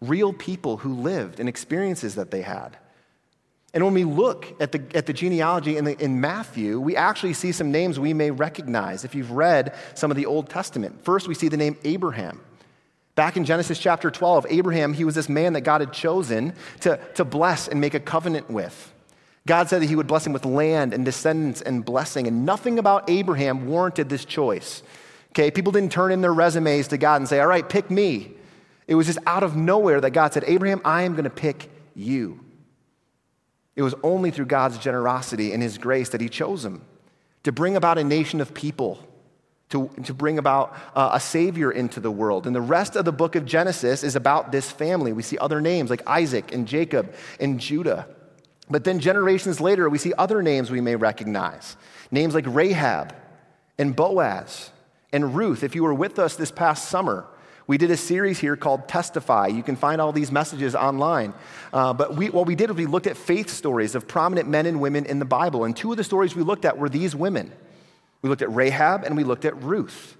real 0.00 0.32
people 0.32 0.78
who 0.78 0.94
lived 0.94 1.38
and 1.38 1.48
experiences 1.48 2.16
that 2.16 2.32
they 2.32 2.42
had. 2.42 2.76
And 3.74 3.84
when 3.84 3.92
we 3.92 4.04
look 4.04 4.54
at 4.60 4.72
the, 4.72 4.82
at 4.94 5.06
the 5.06 5.12
genealogy 5.12 5.76
in, 5.76 5.84
the, 5.84 6.02
in 6.02 6.20
Matthew, 6.20 6.80
we 6.80 6.96
actually 6.96 7.34
see 7.34 7.52
some 7.52 7.70
names 7.70 8.00
we 8.00 8.14
may 8.14 8.30
recognize 8.30 9.04
if 9.04 9.14
you've 9.14 9.32
read 9.32 9.74
some 9.94 10.10
of 10.10 10.16
the 10.16 10.26
Old 10.26 10.48
Testament. 10.48 11.04
First, 11.04 11.28
we 11.28 11.34
see 11.34 11.48
the 11.48 11.56
name 11.56 11.76
Abraham. 11.84 12.40
Back 13.14 13.36
in 13.36 13.44
Genesis 13.44 13.78
chapter 13.78 14.10
12, 14.10 14.46
Abraham, 14.48 14.94
he 14.94 15.04
was 15.04 15.16
this 15.16 15.28
man 15.28 15.52
that 15.52 15.62
God 15.62 15.80
had 15.80 15.92
chosen 15.92 16.54
to, 16.80 16.98
to 17.14 17.24
bless 17.24 17.68
and 17.68 17.80
make 17.80 17.94
a 17.94 18.00
covenant 18.00 18.48
with. 18.48 18.92
God 19.46 19.68
said 19.68 19.82
that 19.82 19.88
he 19.88 19.96
would 19.96 20.06
bless 20.06 20.26
him 20.26 20.32
with 20.32 20.44
land 20.44 20.94
and 20.94 21.04
descendants 21.04 21.60
and 21.60 21.84
blessing, 21.84 22.26
and 22.26 22.46
nothing 22.46 22.78
about 22.78 23.10
Abraham 23.10 23.66
warranted 23.66 24.08
this 24.08 24.24
choice. 24.24 24.82
Okay, 25.30 25.50
people 25.50 25.72
didn't 25.72 25.92
turn 25.92 26.12
in 26.12 26.20
their 26.20 26.32
resumes 26.32 26.88
to 26.88 26.98
God 26.98 27.16
and 27.16 27.28
say, 27.28 27.40
All 27.40 27.46
right, 27.46 27.68
pick 27.68 27.90
me. 27.90 28.32
It 28.86 28.94
was 28.94 29.06
just 29.06 29.18
out 29.26 29.42
of 29.42 29.56
nowhere 29.56 30.00
that 30.00 30.10
God 30.10 30.32
said, 30.32 30.44
Abraham, 30.46 30.80
I 30.84 31.02
am 31.02 31.12
going 31.12 31.24
to 31.24 31.30
pick 31.30 31.70
you. 31.94 32.40
It 33.78 33.82
was 33.82 33.94
only 34.02 34.32
through 34.32 34.46
God's 34.46 34.76
generosity 34.76 35.52
and 35.52 35.62
His 35.62 35.78
grace 35.78 36.08
that 36.08 36.20
He 36.20 36.28
chose 36.28 36.64
him 36.64 36.82
to 37.44 37.52
bring 37.52 37.76
about 37.76 37.96
a 37.96 38.02
nation 38.02 38.40
of 38.40 38.52
people, 38.52 38.98
to, 39.68 39.88
to 40.02 40.12
bring 40.12 40.36
about 40.36 40.76
uh, 40.96 41.10
a 41.12 41.20
Savior 41.20 41.70
into 41.70 42.00
the 42.00 42.10
world. 42.10 42.48
And 42.48 42.56
the 42.56 42.60
rest 42.60 42.96
of 42.96 43.04
the 43.04 43.12
book 43.12 43.36
of 43.36 43.46
Genesis 43.46 44.02
is 44.02 44.16
about 44.16 44.50
this 44.50 44.68
family. 44.68 45.12
We 45.12 45.22
see 45.22 45.38
other 45.38 45.60
names 45.60 45.90
like 45.90 46.02
Isaac 46.08 46.52
and 46.52 46.66
Jacob 46.66 47.14
and 47.38 47.60
Judah. 47.60 48.08
But 48.68 48.82
then 48.82 48.98
generations 48.98 49.60
later, 49.60 49.88
we 49.88 49.96
see 49.96 50.12
other 50.18 50.42
names 50.42 50.72
we 50.72 50.80
may 50.80 50.96
recognize 50.96 51.76
names 52.10 52.34
like 52.34 52.46
Rahab 52.48 53.14
and 53.78 53.94
Boaz 53.94 54.72
and 55.12 55.36
Ruth. 55.36 55.62
If 55.62 55.76
you 55.76 55.84
were 55.84 55.94
with 55.94 56.18
us 56.18 56.34
this 56.34 56.50
past 56.50 56.88
summer, 56.88 57.28
we 57.68 57.76
did 57.76 57.90
a 57.90 57.96
series 57.96 58.38
here 58.38 58.56
called 58.56 58.88
Testify. 58.88 59.48
You 59.48 59.62
can 59.62 59.76
find 59.76 60.00
all 60.00 60.10
these 60.10 60.32
messages 60.32 60.74
online. 60.74 61.34
Uh, 61.70 61.92
but 61.92 62.16
we, 62.16 62.30
what 62.30 62.46
we 62.46 62.54
did 62.54 62.70
was 62.70 62.78
we 62.78 62.86
looked 62.86 63.06
at 63.06 63.16
faith 63.16 63.50
stories 63.50 63.94
of 63.94 64.08
prominent 64.08 64.48
men 64.48 64.64
and 64.64 64.80
women 64.80 65.04
in 65.04 65.18
the 65.18 65.26
Bible. 65.26 65.64
And 65.64 65.76
two 65.76 65.90
of 65.90 65.98
the 65.98 66.02
stories 66.02 66.34
we 66.34 66.42
looked 66.42 66.64
at 66.64 66.78
were 66.78 66.88
these 66.88 67.14
women. 67.14 67.52
We 68.22 68.30
looked 68.30 68.40
at 68.40 68.52
Rahab 68.52 69.04
and 69.04 69.18
we 69.18 69.22
looked 69.22 69.44
at 69.44 69.62
Ruth. 69.62 70.16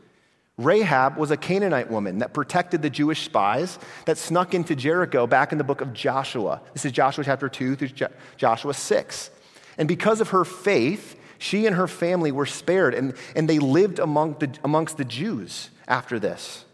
Rahab 0.59 1.17
was 1.17 1.31
a 1.31 1.39
Canaanite 1.39 1.91
woman 1.91 2.19
that 2.19 2.35
protected 2.35 2.83
the 2.83 2.91
Jewish 2.91 3.25
spies 3.25 3.79
that 4.05 4.19
snuck 4.19 4.53
into 4.53 4.77
Jericho 4.77 5.27
back 5.27 5.51
in 5.51 5.57
the 5.57 5.65
book 5.65 5.81
of 5.81 5.95
Joshua. 5.95 6.61
This 6.75 6.85
is 6.85 6.93
Joshua 6.93 7.25
chapter 7.25 7.49
2 7.49 7.77
through 7.77 8.09
Joshua 8.37 8.75
6. 8.75 9.31
And 9.79 9.89
because 9.89 10.21
of 10.21 10.31
her 10.31 10.45
faith, 10.45 11.19
she 11.39 11.65
and 11.65 11.77
her 11.77 11.89
family 11.89 12.31
were 12.31 12.45
spared 12.45 12.93
and, 12.93 13.15
and 13.35 13.49
they 13.49 13.59
lived 13.59 14.01
among 14.01 14.35
the, 14.35 14.51
amongst 14.65 14.99
the 14.99 15.05
Jews 15.07 15.71
after 15.87 16.19
this. 16.19 16.67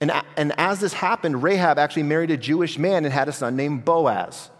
And, 0.00 0.12
and 0.36 0.52
as 0.58 0.80
this 0.80 0.92
happened, 0.92 1.42
Rahab 1.42 1.78
actually 1.78 2.04
married 2.04 2.30
a 2.30 2.36
Jewish 2.36 2.78
man 2.78 3.04
and 3.04 3.12
had 3.12 3.28
a 3.28 3.32
son 3.32 3.56
named 3.56 3.84
Boaz. 3.84 4.50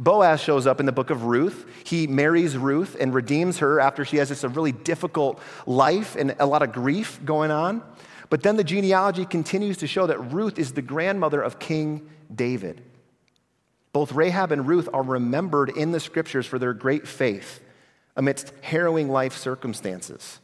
Boaz 0.00 0.40
shows 0.40 0.66
up 0.66 0.78
in 0.78 0.86
the 0.86 0.92
book 0.92 1.10
of 1.10 1.24
Ruth. 1.24 1.66
He 1.84 2.06
marries 2.06 2.56
Ruth 2.56 2.96
and 3.00 3.12
redeems 3.12 3.58
her 3.58 3.80
after 3.80 4.04
she 4.04 4.18
has 4.18 4.28
this 4.28 4.44
really 4.44 4.70
difficult 4.70 5.40
life 5.66 6.14
and 6.14 6.36
a 6.38 6.46
lot 6.46 6.62
of 6.62 6.72
grief 6.72 7.18
going 7.24 7.50
on. 7.50 7.82
But 8.30 8.42
then 8.42 8.56
the 8.56 8.64
genealogy 8.64 9.24
continues 9.24 9.78
to 9.78 9.88
show 9.88 10.06
that 10.06 10.18
Ruth 10.32 10.58
is 10.58 10.72
the 10.72 10.82
grandmother 10.82 11.42
of 11.42 11.58
King 11.58 12.08
David. 12.32 12.82
Both 13.92 14.12
Rahab 14.12 14.52
and 14.52 14.68
Ruth 14.68 14.88
are 14.92 15.02
remembered 15.02 15.70
in 15.70 15.90
the 15.90 15.98
scriptures 15.98 16.46
for 16.46 16.60
their 16.60 16.74
great 16.74 17.08
faith 17.08 17.60
amidst 18.14 18.52
harrowing 18.60 19.08
life 19.08 19.36
circumstances. 19.36 20.38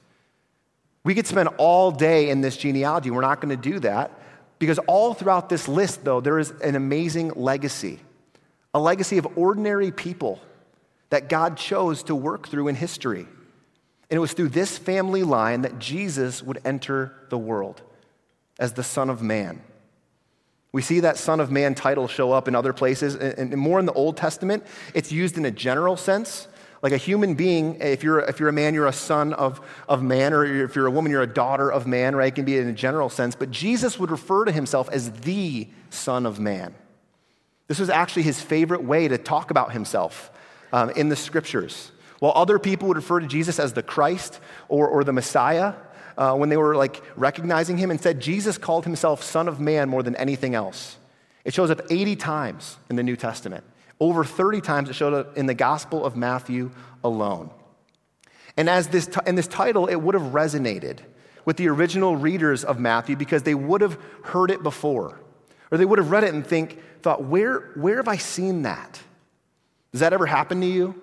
We 1.05 1.15
could 1.15 1.27
spend 1.27 1.51
all 1.59 1.93
day 1.93 2.31
in 2.31 2.41
this 2.41 2.57
genealogy. 2.57 3.11
We're 3.11 3.21
not 3.21 3.41
going 3.41 3.57
to 3.57 3.71
do 3.71 3.79
that. 3.81 4.19
Because 4.65 4.79
all 4.87 5.15
throughout 5.15 5.49
this 5.49 5.69
list, 5.69 6.05
though, 6.05 6.21
there 6.21 6.39
is 6.39 6.51
an 6.63 6.75
amazing 6.75 7.33
legacy 7.37 8.01
a 8.75 8.81
legacy 8.81 9.19
of 9.19 9.39
ordinary 9.39 9.93
people 9.93 10.41
that 11.11 11.29
God 11.29 11.57
chose 11.57 12.03
to 12.03 12.15
work 12.15 12.49
through 12.49 12.67
in 12.69 12.75
history. 12.75 13.21
And 13.21 14.17
it 14.17 14.19
was 14.19 14.33
through 14.33 14.49
this 14.49 14.77
family 14.77 15.23
line 15.23 15.63
that 15.63 15.79
Jesus 15.79 16.43
would 16.43 16.59
enter 16.65 17.15
the 17.31 17.39
world 17.39 17.83
as 18.59 18.73
the 18.73 18.83
Son 18.83 19.09
of 19.09 19.23
Man. 19.23 19.63
We 20.73 20.83
see 20.83 21.01
that 21.01 21.17
Son 21.17 21.39
of 21.39 21.53
Man 21.53 21.77
title 21.77 22.09
show 22.09 22.33
up 22.33 22.49
in 22.49 22.57
other 22.57 22.73
places, 22.73 23.15
and 23.15 23.57
more 23.57 23.79
in 23.79 23.87
the 23.87 23.93
Old 23.93 24.17
Testament, 24.17 24.67
it's 24.93 25.13
used 25.13 25.39
in 25.39 25.45
a 25.45 25.53
general 25.53 25.97
sense. 25.97 26.49
Like 26.85 26.93
a 26.93 26.99
human 26.99 27.33
being, 27.33 27.77
if 27.81 28.03
you're, 28.03 28.21
if 28.21 28.39
you're 28.39 28.51
a 28.51 28.53
man, 28.53 28.75
you're 28.75 28.87
a 28.87 28.93
son 28.93 29.33
of, 29.33 29.63
of 29.89 30.03
man, 30.03 30.35
or 30.35 30.45
if 30.45 30.77
you're 30.77 30.87
a 30.87 30.91
woman, 30.91 31.11
you're 31.11 31.23
a 31.23 31.27
daughter 31.27 31.73
of 31.73 31.87
man, 31.87 32.15
right? 32.15 32.29
It 32.29 32.35
can 32.35 32.45
be 32.45 32.59
in 32.59 32.69
a 32.69 32.75
general 32.75 33.09
sense. 33.09 33.35
But 33.35 33.51
Jesus 33.51 33.99
would 33.99 34.11
refer 34.11 34.45
to 34.45 34.53
himself 34.53 34.91
as 34.91 35.11
the 35.11 35.67
Son 35.89 36.27
of 36.27 36.39
Man. 36.39 36.75
This 37.69 37.79
was 37.79 37.89
actually 37.89 38.25
his 38.25 38.39
favorite 38.39 38.85
way 38.85 39.09
to 39.09 39.17
talk 39.17 39.51
about 39.51 39.73
himself 39.73 40.31
um, 40.75 40.91
in 40.91 41.09
the 41.09 41.17
scriptures. 41.17 41.91
While 42.19 42.33
other 42.37 42.59
people 42.59 42.89
would 42.89 42.99
refer 42.99 43.19
to 43.19 43.27
Jesus 43.27 43.59
as 43.59 43.73
the 43.73 43.83
Christ 43.83 44.39
or, 44.69 44.87
or 44.87 45.05
the 45.05 45.13
Messiah, 45.15 45.73
uh, 46.19 46.35
when 46.35 46.51
they 46.51 46.59
were 46.59 46.77
like 46.77 47.03
recognizing 47.17 47.79
him, 47.79 47.91
and 47.91 47.99
said 47.99 48.21
Jesus 48.21 48.59
called 48.59 48.85
himself 48.85 49.23
Son 49.23 49.49
of 49.49 49.59
Man 49.59 49.89
more 49.89 50.03
than 50.03 50.17
anything 50.17 50.55
else. 50.55 50.99
It 51.47 51.55
shows 51.55 51.71
up 51.71 51.81
80 51.89 52.17
times 52.17 52.77
in 52.91 52.97
the 52.97 53.03
New 53.03 53.17
Testament. 53.17 53.65
Over 54.01 54.25
30 54.25 54.61
times 54.61 54.91
it 54.91 54.95
showed 54.95 55.15
up 55.15 55.37
in 55.37 55.47
the 55.47 55.55
Gospel 55.55 56.05
of 56.05 56.17
Matthew 56.17 56.71
alone. 57.03 57.51
And 58.57 58.69
as 58.69 58.89
this 58.89 59.07
t- 59.07 59.21
in 59.27 59.35
this 59.35 59.47
title, 59.47 59.87
it 59.87 59.97
would 59.97 60.15
have 60.15 60.33
resonated 60.33 61.01
with 61.45 61.57
the 61.57 61.69
original 61.69 62.17
readers 62.17 62.65
of 62.65 62.79
Matthew 62.79 63.17
because 63.17 63.43
they 63.43 63.55
would 63.55 63.81
have 63.81 63.99
heard 64.25 64.51
it 64.51 64.63
before. 64.63 65.21
Or 65.71 65.79
they 65.79 65.85
would 65.85 65.99
have 65.99 66.11
read 66.11 66.25
it 66.25 66.35
and 66.35 66.47
think, 66.47 66.79
thought, 67.03 67.25
where, 67.25 67.73
where 67.75 67.97
have 67.97 68.09
I 68.09 68.17
seen 68.17 68.63
that? 68.63 69.01
Does 69.93 70.01
that 70.01 70.13
ever 70.13 70.27
happen 70.27 70.61
to 70.61 70.67
you? 70.67 71.01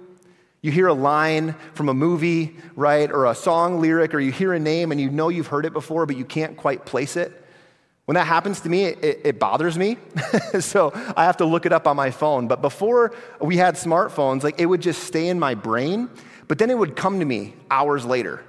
You 0.62 0.72
hear 0.72 0.88
a 0.88 0.94
line 0.94 1.56
from 1.74 1.90
a 1.90 1.94
movie, 1.94 2.56
right, 2.76 3.12
or 3.12 3.26
a 3.26 3.34
song 3.34 3.82
lyric, 3.82 4.14
or 4.14 4.20
you 4.20 4.32
hear 4.32 4.54
a 4.54 4.60
name 4.60 4.92
and 4.92 5.02
you 5.02 5.10
know 5.10 5.30
you've 5.30 5.48
heard 5.48 5.66
it 5.66 5.74
before, 5.74 6.06
but 6.06 6.18
you 6.18 6.26
can't 6.26 6.56
quite 6.56 6.86
place 6.86 7.16
it. 7.16 7.41
When 8.12 8.16
that 8.16 8.28
happens 8.28 8.60
to 8.60 8.70
me, 8.70 8.84
it, 8.84 9.22
it 9.24 9.40
bothers 9.40 9.78
me. 9.78 9.96
so 10.60 10.92
I 11.16 11.24
have 11.24 11.38
to 11.38 11.46
look 11.46 11.66
it 11.66 11.72
up 11.72 11.88
on 11.88 11.96
my 11.96 12.12
phone. 12.12 12.50
But 12.50 12.62
before 12.62 13.14
we 13.40 13.56
had 13.56 13.76
smartphones, 13.76 14.44
like 14.44 14.60
it 14.60 14.66
would 14.66 14.82
just 14.82 15.06
stay 15.06 15.30
in 15.30 15.40
my 15.40 15.56
brain, 15.56 16.10
but 16.50 16.58
then 16.58 16.70
it 16.70 16.78
would 16.78 16.98
come 16.98 17.20
to 17.20 17.26
me 17.26 17.54
hours 17.70 18.04
later, 18.04 18.44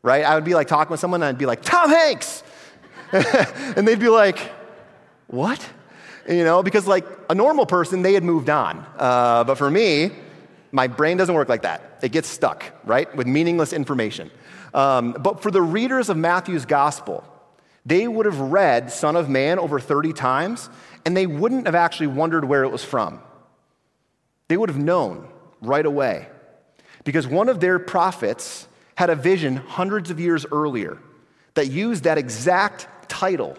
right? 0.00 0.24
I 0.24 0.34
would 0.34 0.44
be 0.44 0.54
like 0.54 0.66
talking 0.66 0.90
with 0.90 0.98
someone 0.98 1.22
and 1.22 1.28
I'd 1.28 1.36
be 1.36 1.44
like, 1.44 1.60
Tom 1.60 1.90
Hanks! 1.90 2.42
and 3.12 3.86
they'd 3.86 4.00
be 4.00 4.08
like, 4.08 4.38
what? 5.26 5.62
You 6.26 6.44
know, 6.44 6.62
because 6.62 6.86
like 6.86 7.04
a 7.28 7.34
normal 7.34 7.66
person, 7.66 8.00
they 8.00 8.14
had 8.14 8.24
moved 8.24 8.48
on. 8.48 8.82
Uh, 8.96 9.44
but 9.44 9.56
for 9.56 9.70
me, 9.70 10.10
my 10.70 10.86
brain 10.86 11.18
doesn't 11.18 11.34
work 11.34 11.50
like 11.50 11.64
that. 11.64 11.98
It 12.02 12.12
gets 12.12 12.28
stuck, 12.28 12.64
right, 12.86 13.14
with 13.14 13.26
meaningless 13.26 13.74
information. 13.74 14.30
Um, 14.72 15.12
but 15.20 15.42
for 15.42 15.50
the 15.50 15.60
readers 15.60 16.08
of 16.08 16.16
Matthew's 16.16 16.64
gospel, 16.64 17.28
they 17.84 18.06
would 18.06 18.26
have 18.26 18.38
read 18.38 18.92
Son 18.92 19.16
of 19.16 19.28
Man 19.28 19.58
over 19.58 19.80
30 19.80 20.12
times, 20.12 20.70
and 21.04 21.16
they 21.16 21.26
wouldn't 21.26 21.66
have 21.66 21.74
actually 21.74 22.06
wondered 22.08 22.44
where 22.44 22.64
it 22.64 22.70
was 22.70 22.84
from. 22.84 23.20
They 24.48 24.56
would 24.56 24.68
have 24.68 24.78
known 24.78 25.28
right 25.60 25.84
away. 25.84 26.28
Because 27.04 27.26
one 27.26 27.48
of 27.48 27.60
their 27.60 27.78
prophets 27.78 28.68
had 28.94 29.10
a 29.10 29.16
vision 29.16 29.56
hundreds 29.56 30.10
of 30.10 30.20
years 30.20 30.46
earlier 30.52 30.98
that 31.54 31.68
used 31.68 32.04
that 32.04 32.18
exact 32.18 32.86
title 33.08 33.56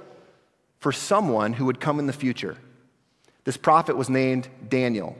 for 0.80 0.92
someone 0.92 1.53
who 1.53 1.65
would 1.65 1.80
come 1.80 2.00
in 2.00 2.08
the 2.08 2.13
future. 2.13 2.58
This 3.44 3.58
prophet 3.58 3.98
was 3.98 4.10
named 4.10 4.48
Daniel. 4.70 5.18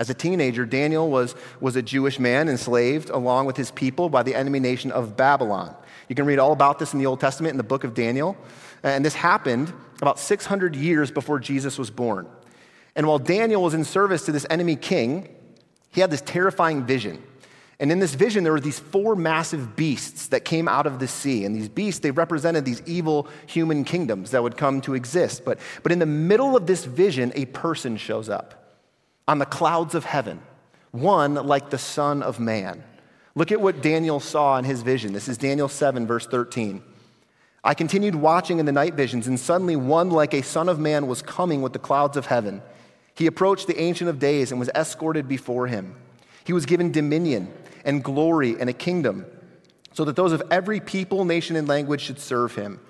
As 0.00 0.10
a 0.10 0.14
teenager, 0.14 0.66
Daniel 0.66 1.08
was, 1.08 1.36
was 1.60 1.76
a 1.76 1.82
Jewish 1.82 2.18
man 2.18 2.48
enslaved 2.48 3.10
along 3.10 3.46
with 3.46 3.56
his 3.56 3.70
people 3.70 4.08
by 4.08 4.22
the 4.22 4.34
enemy 4.34 4.58
nation 4.58 4.90
of 4.90 5.16
Babylon. 5.16 5.76
You 6.12 6.14
can 6.14 6.26
read 6.26 6.38
all 6.38 6.52
about 6.52 6.78
this 6.78 6.92
in 6.92 6.98
the 6.98 7.06
Old 7.06 7.20
Testament 7.20 7.52
in 7.52 7.56
the 7.56 7.62
book 7.62 7.84
of 7.84 7.94
Daniel. 7.94 8.36
And 8.82 9.02
this 9.02 9.14
happened 9.14 9.72
about 10.02 10.18
600 10.18 10.76
years 10.76 11.10
before 11.10 11.38
Jesus 11.38 11.78
was 11.78 11.90
born. 11.90 12.28
And 12.94 13.06
while 13.06 13.18
Daniel 13.18 13.62
was 13.62 13.72
in 13.72 13.82
service 13.82 14.26
to 14.26 14.32
this 14.32 14.44
enemy 14.50 14.76
king, 14.76 15.34
he 15.88 16.02
had 16.02 16.10
this 16.10 16.20
terrifying 16.20 16.84
vision. 16.84 17.22
And 17.80 17.90
in 17.90 17.98
this 17.98 18.12
vision, 18.12 18.44
there 18.44 18.52
were 18.52 18.60
these 18.60 18.78
four 18.78 19.16
massive 19.16 19.74
beasts 19.74 20.26
that 20.26 20.44
came 20.44 20.68
out 20.68 20.86
of 20.86 20.98
the 20.98 21.08
sea. 21.08 21.46
And 21.46 21.56
these 21.56 21.70
beasts, 21.70 22.00
they 22.00 22.10
represented 22.10 22.66
these 22.66 22.82
evil 22.84 23.26
human 23.46 23.82
kingdoms 23.82 24.32
that 24.32 24.42
would 24.42 24.58
come 24.58 24.82
to 24.82 24.92
exist. 24.92 25.46
But, 25.46 25.60
but 25.82 25.92
in 25.92 25.98
the 25.98 26.04
middle 26.04 26.54
of 26.54 26.66
this 26.66 26.84
vision, 26.84 27.32
a 27.34 27.46
person 27.46 27.96
shows 27.96 28.28
up 28.28 28.76
on 29.26 29.38
the 29.38 29.46
clouds 29.46 29.94
of 29.94 30.04
heaven, 30.04 30.42
one 30.90 31.36
like 31.36 31.70
the 31.70 31.78
Son 31.78 32.22
of 32.22 32.38
Man. 32.38 32.84
Look 33.34 33.52
at 33.52 33.60
what 33.60 33.82
Daniel 33.82 34.20
saw 34.20 34.58
in 34.58 34.64
his 34.64 34.82
vision. 34.82 35.12
This 35.12 35.28
is 35.28 35.38
Daniel 35.38 35.68
7, 35.68 36.06
verse 36.06 36.26
13. 36.26 36.82
I 37.64 37.74
continued 37.74 38.14
watching 38.14 38.58
in 38.58 38.66
the 38.66 38.72
night 38.72 38.94
visions, 38.94 39.26
and 39.26 39.38
suddenly 39.38 39.76
one 39.76 40.10
like 40.10 40.34
a 40.34 40.42
Son 40.42 40.68
of 40.68 40.78
Man 40.78 41.06
was 41.06 41.22
coming 41.22 41.62
with 41.62 41.72
the 41.72 41.78
clouds 41.78 42.16
of 42.16 42.26
heaven. 42.26 42.60
He 43.14 43.26
approached 43.26 43.66
the 43.66 43.80
Ancient 43.80 44.10
of 44.10 44.18
Days 44.18 44.50
and 44.50 44.58
was 44.58 44.70
escorted 44.70 45.28
before 45.28 45.66
him. 45.66 45.94
He 46.44 46.52
was 46.52 46.66
given 46.66 46.92
dominion 46.92 47.52
and 47.84 48.02
glory 48.02 48.56
and 48.58 48.68
a 48.68 48.72
kingdom, 48.74 49.26
so 49.92 50.04
that 50.04 50.16
those 50.16 50.32
of 50.32 50.42
every 50.50 50.80
people, 50.80 51.24
nation, 51.24 51.56
and 51.56 51.68
language 51.68 52.00
should 52.00 52.18
serve 52.18 52.54
him. 52.54 52.80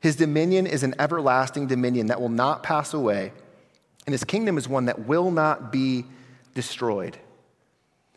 His 0.00 0.16
dominion 0.16 0.66
is 0.66 0.82
an 0.82 0.94
everlasting 0.98 1.66
dominion 1.66 2.06
that 2.06 2.20
will 2.20 2.28
not 2.28 2.62
pass 2.62 2.94
away 2.94 3.32
and 4.06 4.12
his 4.12 4.24
kingdom 4.24 4.58
is 4.58 4.68
one 4.68 4.86
that 4.86 5.06
will 5.06 5.30
not 5.30 5.70
be 5.70 6.04
destroyed. 6.54 7.18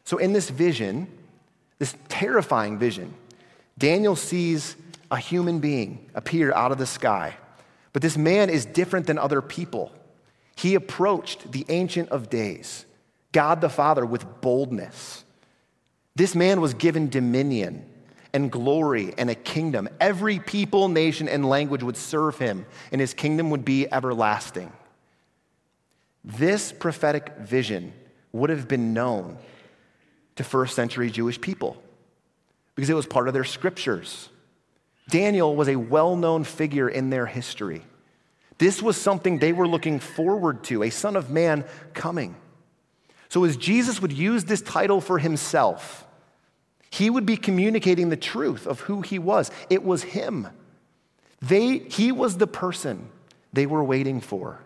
So, 0.03 0.17
in 0.17 0.33
this 0.33 0.49
vision, 0.49 1.07
this 1.79 1.95
terrifying 2.07 2.77
vision, 2.79 3.13
Daniel 3.77 4.15
sees 4.15 4.75
a 5.11 5.17
human 5.17 5.59
being 5.59 6.09
appear 6.15 6.53
out 6.53 6.71
of 6.71 6.77
the 6.77 6.85
sky. 6.85 7.35
But 7.93 8.01
this 8.01 8.17
man 8.17 8.49
is 8.49 8.65
different 8.65 9.07
than 9.07 9.17
other 9.17 9.41
people. 9.41 9.91
He 10.55 10.75
approached 10.75 11.51
the 11.51 11.65
Ancient 11.69 12.09
of 12.09 12.29
Days, 12.29 12.85
God 13.31 13.61
the 13.61 13.69
Father, 13.69 14.05
with 14.05 14.41
boldness. 14.41 15.23
This 16.15 16.35
man 16.35 16.61
was 16.61 16.73
given 16.73 17.09
dominion 17.09 17.85
and 18.33 18.51
glory 18.51 19.13
and 19.17 19.29
a 19.29 19.35
kingdom. 19.35 19.87
Every 19.99 20.39
people, 20.39 20.87
nation, 20.87 21.27
and 21.27 21.47
language 21.47 21.83
would 21.83 21.97
serve 21.97 22.37
him, 22.37 22.65
and 22.91 22.99
his 22.99 23.13
kingdom 23.13 23.49
would 23.49 23.65
be 23.65 23.91
everlasting. 23.91 24.71
This 26.23 26.71
prophetic 26.71 27.37
vision 27.37 27.93
would 28.31 28.49
have 28.49 28.67
been 28.67 28.93
known 28.93 29.37
to 30.35 30.43
first 30.43 30.75
century 30.75 31.09
Jewish 31.09 31.39
people 31.39 31.81
because 32.75 32.89
it 32.89 32.95
was 32.95 33.05
part 33.05 33.27
of 33.27 33.33
their 33.33 33.43
scriptures. 33.43 34.29
Daniel 35.09 35.55
was 35.55 35.69
a 35.69 35.75
well 35.75 36.15
known 36.15 36.43
figure 36.43 36.89
in 36.89 37.09
their 37.09 37.25
history. 37.25 37.83
This 38.57 38.81
was 38.81 38.97
something 38.97 39.39
they 39.39 39.53
were 39.53 39.67
looking 39.67 39.99
forward 39.99 40.63
to, 40.65 40.83
a 40.83 40.89
Son 40.89 41.15
of 41.15 41.29
Man 41.29 41.65
coming. 41.93 42.35
So, 43.29 43.43
as 43.43 43.57
Jesus 43.57 44.01
would 44.01 44.13
use 44.13 44.45
this 44.45 44.61
title 44.61 45.01
for 45.01 45.19
himself, 45.19 46.05
he 46.89 47.09
would 47.09 47.25
be 47.25 47.37
communicating 47.37 48.09
the 48.09 48.17
truth 48.17 48.65
of 48.65 48.81
who 48.81 49.01
he 49.01 49.19
was. 49.19 49.51
It 49.69 49.83
was 49.83 50.03
him. 50.03 50.47
They, 51.41 51.79
he 51.79 52.11
was 52.11 52.37
the 52.37 52.47
person 52.47 53.09
they 53.51 53.65
were 53.65 53.83
waiting 53.83 54.21
for. 54.21 54.61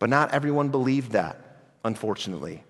But 0.00 0.10
not 0.10 0.32
everyone 0.32 0.70
believed 0.70 1.12
that, 1.12 1.60
unfortunately. 1.84 2.64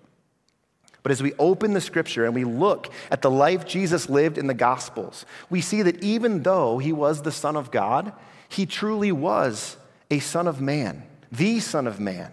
But 1.03 1.11
as 1.11 1.23
we 1.23 1.33
open 1.39 1.73
the 1.73 1.81
scripture 1.81 2.25
and 2.25 2.35
we 2.35 2.43
look 2.43 2.91
at 3.09 3.21
the 3.21 3.31
life 3.31 3.65
Jesus 3.65 4.09
lived 4.09 4.37
in 4.37 4.47
the 4.47 4.53
Gospels, 4.53 5.25
we 5.49 5.61
see 5.61 5.81
that 5.81 6.03
even 6.03 6.43
though 6.43 6.77
he 6.77 6.93
was 6.93 7.21
the 7.21 7.31
Son 7.31 7.55
of 7.55 7.71
God, 7.71 8.13
he 8.49 8.65
truly 8.65 9.11
was 9.11 9.77
a 10.11 10.19
Son 10.19 10.47
of 10.47 10.61
Man, 10.61 11.03
the 11.31 11.59
Son 11.59 11.87
of 11.87 11.99
Man. 11.99 12.31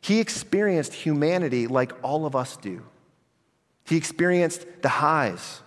He 0.00 0.20
experienced 0.20 0.92
humanity 0.92 1.66
like 1.66 1.92
all 2.02 2.26
of 2.26 2.36
us 2.36 2.58
do. 2.58 2.82
He 3.86 3.96
experienced 3.96 4.66
the 4.82 4.88
highs, 4.88 5.60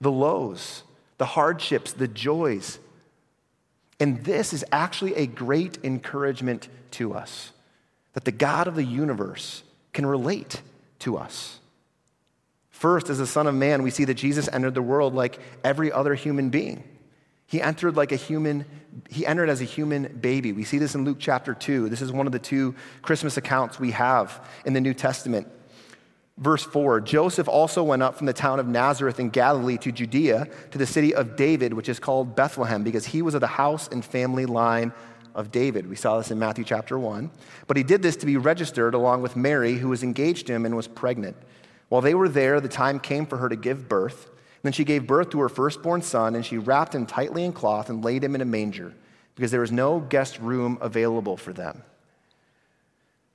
the 0.00 0.10
lows, 0.10 0.82
the 1.18 1.26
hardships, 1.26 1.92
the 1.92 2.08
joys. 2.08 2.78
And 4.00 4.24
this 4.24 4.52
is 4.52 4.64
actually 4.72 5.14
a 5.14 5.26
great 5.26 5.78
encouragement 5.84 6.68
to 6.92 7.12
us 7.12 7.52
that 8.14 8.24
the 8.24 8.32
God 8.32 8.66
of 8.66 8.76
the 8.76 8.84
universe 8.84 9.62
can 9.92 10.06
relate 10.06 10.62
to 11.00 11.18
us. 11.18 11.60
First, 12.76 13.08
as 13.08 13.16
the 13.16 13.26
Son 13.26 13.46
of 13.46 13.54
Man, 13.54 13.82
we 13.82 13.90
see 13.90 14.04
that 14.04 14.14
Jesus 14.14 14.50
entered 14.52 14.74
the 14.74 14.82
world 14.82 15.14
like 15.14 15.38
every 15.64 15.90
other 15.90 16.14
human 16.14 16.50
being. 16.50 16.84
He 17.46 17.62
entered 17.62 17.96
like 17.96 18.12
a 18.12 18.16
human, 18.16 18.66
he 19.08 19.24
entered 19.24 19.48
as 19.48 19.62
a 19.62 19.64
human 19.64 20.18
baby. 20.20 20.52
We 20.52 20.64
see 20.64 20.76
this 20.76 20.94
in 20.94 21.02
Luke 21.02 21.16
chapter 21.18 21.54
2. 21.54 21.88
This 21.88 22.02
is 22.02 22.12
one 22.12 22.26
of 22.26 22.34
the 22.34 22.38
two 22.38 22.74
Christmas 23.00 23.38
accounts 23.38 23.80
we 23.80 23.92
have 23.92 24.46
in 24.66 24.74
the 24.74 24.80
New 24.82 24.92
Testament. 24.92 25.48
Verse 26.36 26.64
4 26.64 27.00
Joseph 27.00 27.48
also 27.48 27.82
went 27.82 28.02
up 28.02 28.14
from 28.14 28.26
the 28.26 28.34
town 28.34 28.60
of 28.60 28.66
Nazareth 28.66 29.20
in 29.20 29.30
Galilee 29.30 29.78
to 29.78 29.90
Judea, 29.90 30.46
to 30.70 30.76
the 30.76 30.84
city 30.84 31.14
of 31.14 31.34
David, 31.34 31.72
which 31.72 31.88
is 31.88 31.98
called 31.98 32.36
Bethlehem, 32.36 32.84
because 32.84 33.06
he 33.06 33.22
was 33.22 33.32
of 33.32 33.40
the 33.40 33.46
house 33.46 33.88
and 33.88 34.04
family 34.04 34.44
line 34.44 34.92
of 35.34 35.50
David. 35.50 35.88
We 35.88 35.96
saw 35.96 36.18
this 36.18 36.30
in 36.30 36.38
Matthew 36.38 36.64
chapter 36.64 36.98
1. 36.98 37.30
But 37.68 37.78
he 37.78 37.82
did 37.82 38.02
this 38.02 38.16
to 38.16 38.26
be 38.26 38.36
registered 38.36 38.92
along 38.92 39.22
with 39.22 39.34
Mary, 39.34 39.76
who 39.76 39.88
was 39.88 40.02
engaged 40.02 40.46
to 40.48 40.52
him 40.52 40.66
and 40.66 40.76
was 40.76 40.88
pregnant. 40.88 41.38
While 41.88 42.02
they 42.02 42.14
were 42.14 42.28
there, 42.28 42.60
the 42.60 42.68
time 42.68 42.98
came 42.98 43.26
for 43.26 43.38
her 43.38 43.48
to 43.48 43.56
give 43.56 43.88
birth. 43.88 44.30
Then 44.62 44.72
she 44.72 44.84
gave 44.84 45.06
birth 45.06 45.30
to 45.30 45.40
her 45.40 45.48
firstborn 45.48 46.02
son, 46.02 46.34
and 46.34 46.44
she 46.44 46.58
wrapped 46.58 46.94
him 46.94 47.06
tightly 47.06 47.44
in 47.44 47.52
cloth 47.52 47.88
and 47.88 48.04
laid 48.04 48.24
him 48.24 48.34
in 48.34 48.40
a 48.40 48.46
manger, 48.46 48.92
because 49.34 49.50
there 49.50 49.60
was 49.60 49.72
no 49.72 50.00
guest 50.00 50.38
room 50.40 50.78
available 50.80 51.36
for 51.36 51.52
them. 51.52 51.82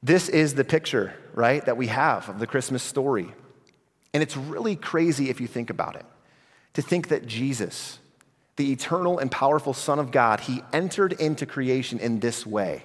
This 0.04 0.30
is 0.30 0.56
the 0.56 0.64
picture, 0.64 1.14
right, 1.34 1.64
that 1.66 1.78
we 1.78 1.88
have 1.88 2.28
of 2.28 2.40
the 2.40 2.48
Christmas 2.48 2.84
story. 2.84 3.34
And 4.14 4.22
it's 4.22 4.36
really 4.36 4.76
crazy 4.76 5.30
if 5.30 5.40
you 5.40 5.48
think 5.48 5.70
about 5.70 5.96
it 5.96 6.06
to 6.74 6.82
think 6.82 7.10
that 7.10 7.26
Jesus, 7.26 8.00
the 8.56 8.72
eternal 8.72 9.20
and 9.20 9.32
powerful 9.32 9.74
Son 9.74 10.00
of 10.00 10.12
God, 10.12 10.42
he 10.42 10.64
entered 10.74 11.14
into 11.14 11.46
creation 11.46 12.00
in 12.00 12.20
this 12.20 12.46
way. 12.46 12.84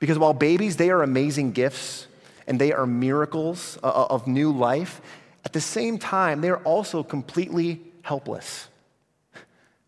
Because 0.00 0.18
while 0.18 0.34
babies, 0.34 0.76
they 0.76 0.90
are 0.90 1.02
amazing 1.02 1.52
gifts 1.52 2.06
and 2.46 2.60
they 2.60 2.72
are 2.72 2.86
miracles 2.86 3.78
uh, 3.82 3.88
uh, 3.88 4.06
of 4.10 4.26
new 4.26 4.52
life, 4.52 5.00
at 5.44 5.52
the 5.52 5.60
same 5.60 5.98
time, 5.98 6.40
they're 6.40 6.62
also 6.62 7.02
completely 7.02 7.80
helpless, 8.02 8.68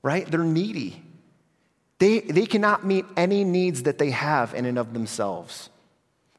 right? 0.03 0.27
They're 0.31 0.45
needy. 0.45 1.03
They, 1.99 2.21
they 2.21 2.47
cannot 2.47 2.85
meet 2.85 3.07
any 3.17 3.43
needs 3.45 3.85
that 3.85 3.99
they 3.99 4.11
have 4.11 4.55
in 4.55 4.67
and 4.67 4.79
of 4.79 4.93
themselves. 4.93 5.71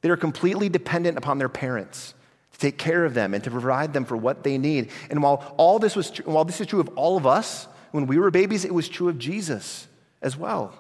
They 0.01 0.09
are 0.09 0.17
completely 0.17 0.69
dependent 0.69 1.17
upon 1.17 1.39
their 1.39 1.49
parents 1.49 2.13
to 2.53 2.59
take 2.59 2.77
care 2.77 3.05
of 3.05 3.15
them 3.15 3.33
and 3.33 3.43
to 3.43 3.51
provide 3.51 3.93
them 3.93 4.05
for 4.05 4.15
what 4.15 4.43
they 4.43 4.57
need. 4.57 4.91
And 5.09 5.23
while 5.23 5.55
all 5.57 5.79
this 5.79 5.95
was 5.95 6.15
while 6.19 6.45
this 6.45 6.61
is 6.61 6.67
true 6.67 6.79
of 6.79 6.89
all 6.89 7.17
of 7.17 7.25
us, 7.25 7.67
when 7.91 8.05
we 8.05 8.19
were 8.19 8.29
babies, 8.29 8.65
it 8.65 8.73
was 8.73 8.87
true 8.87 9.09
of 9.09 9.17
Jesus 9.17 9.87
as 10.21 10.37
well. 10.37 10.73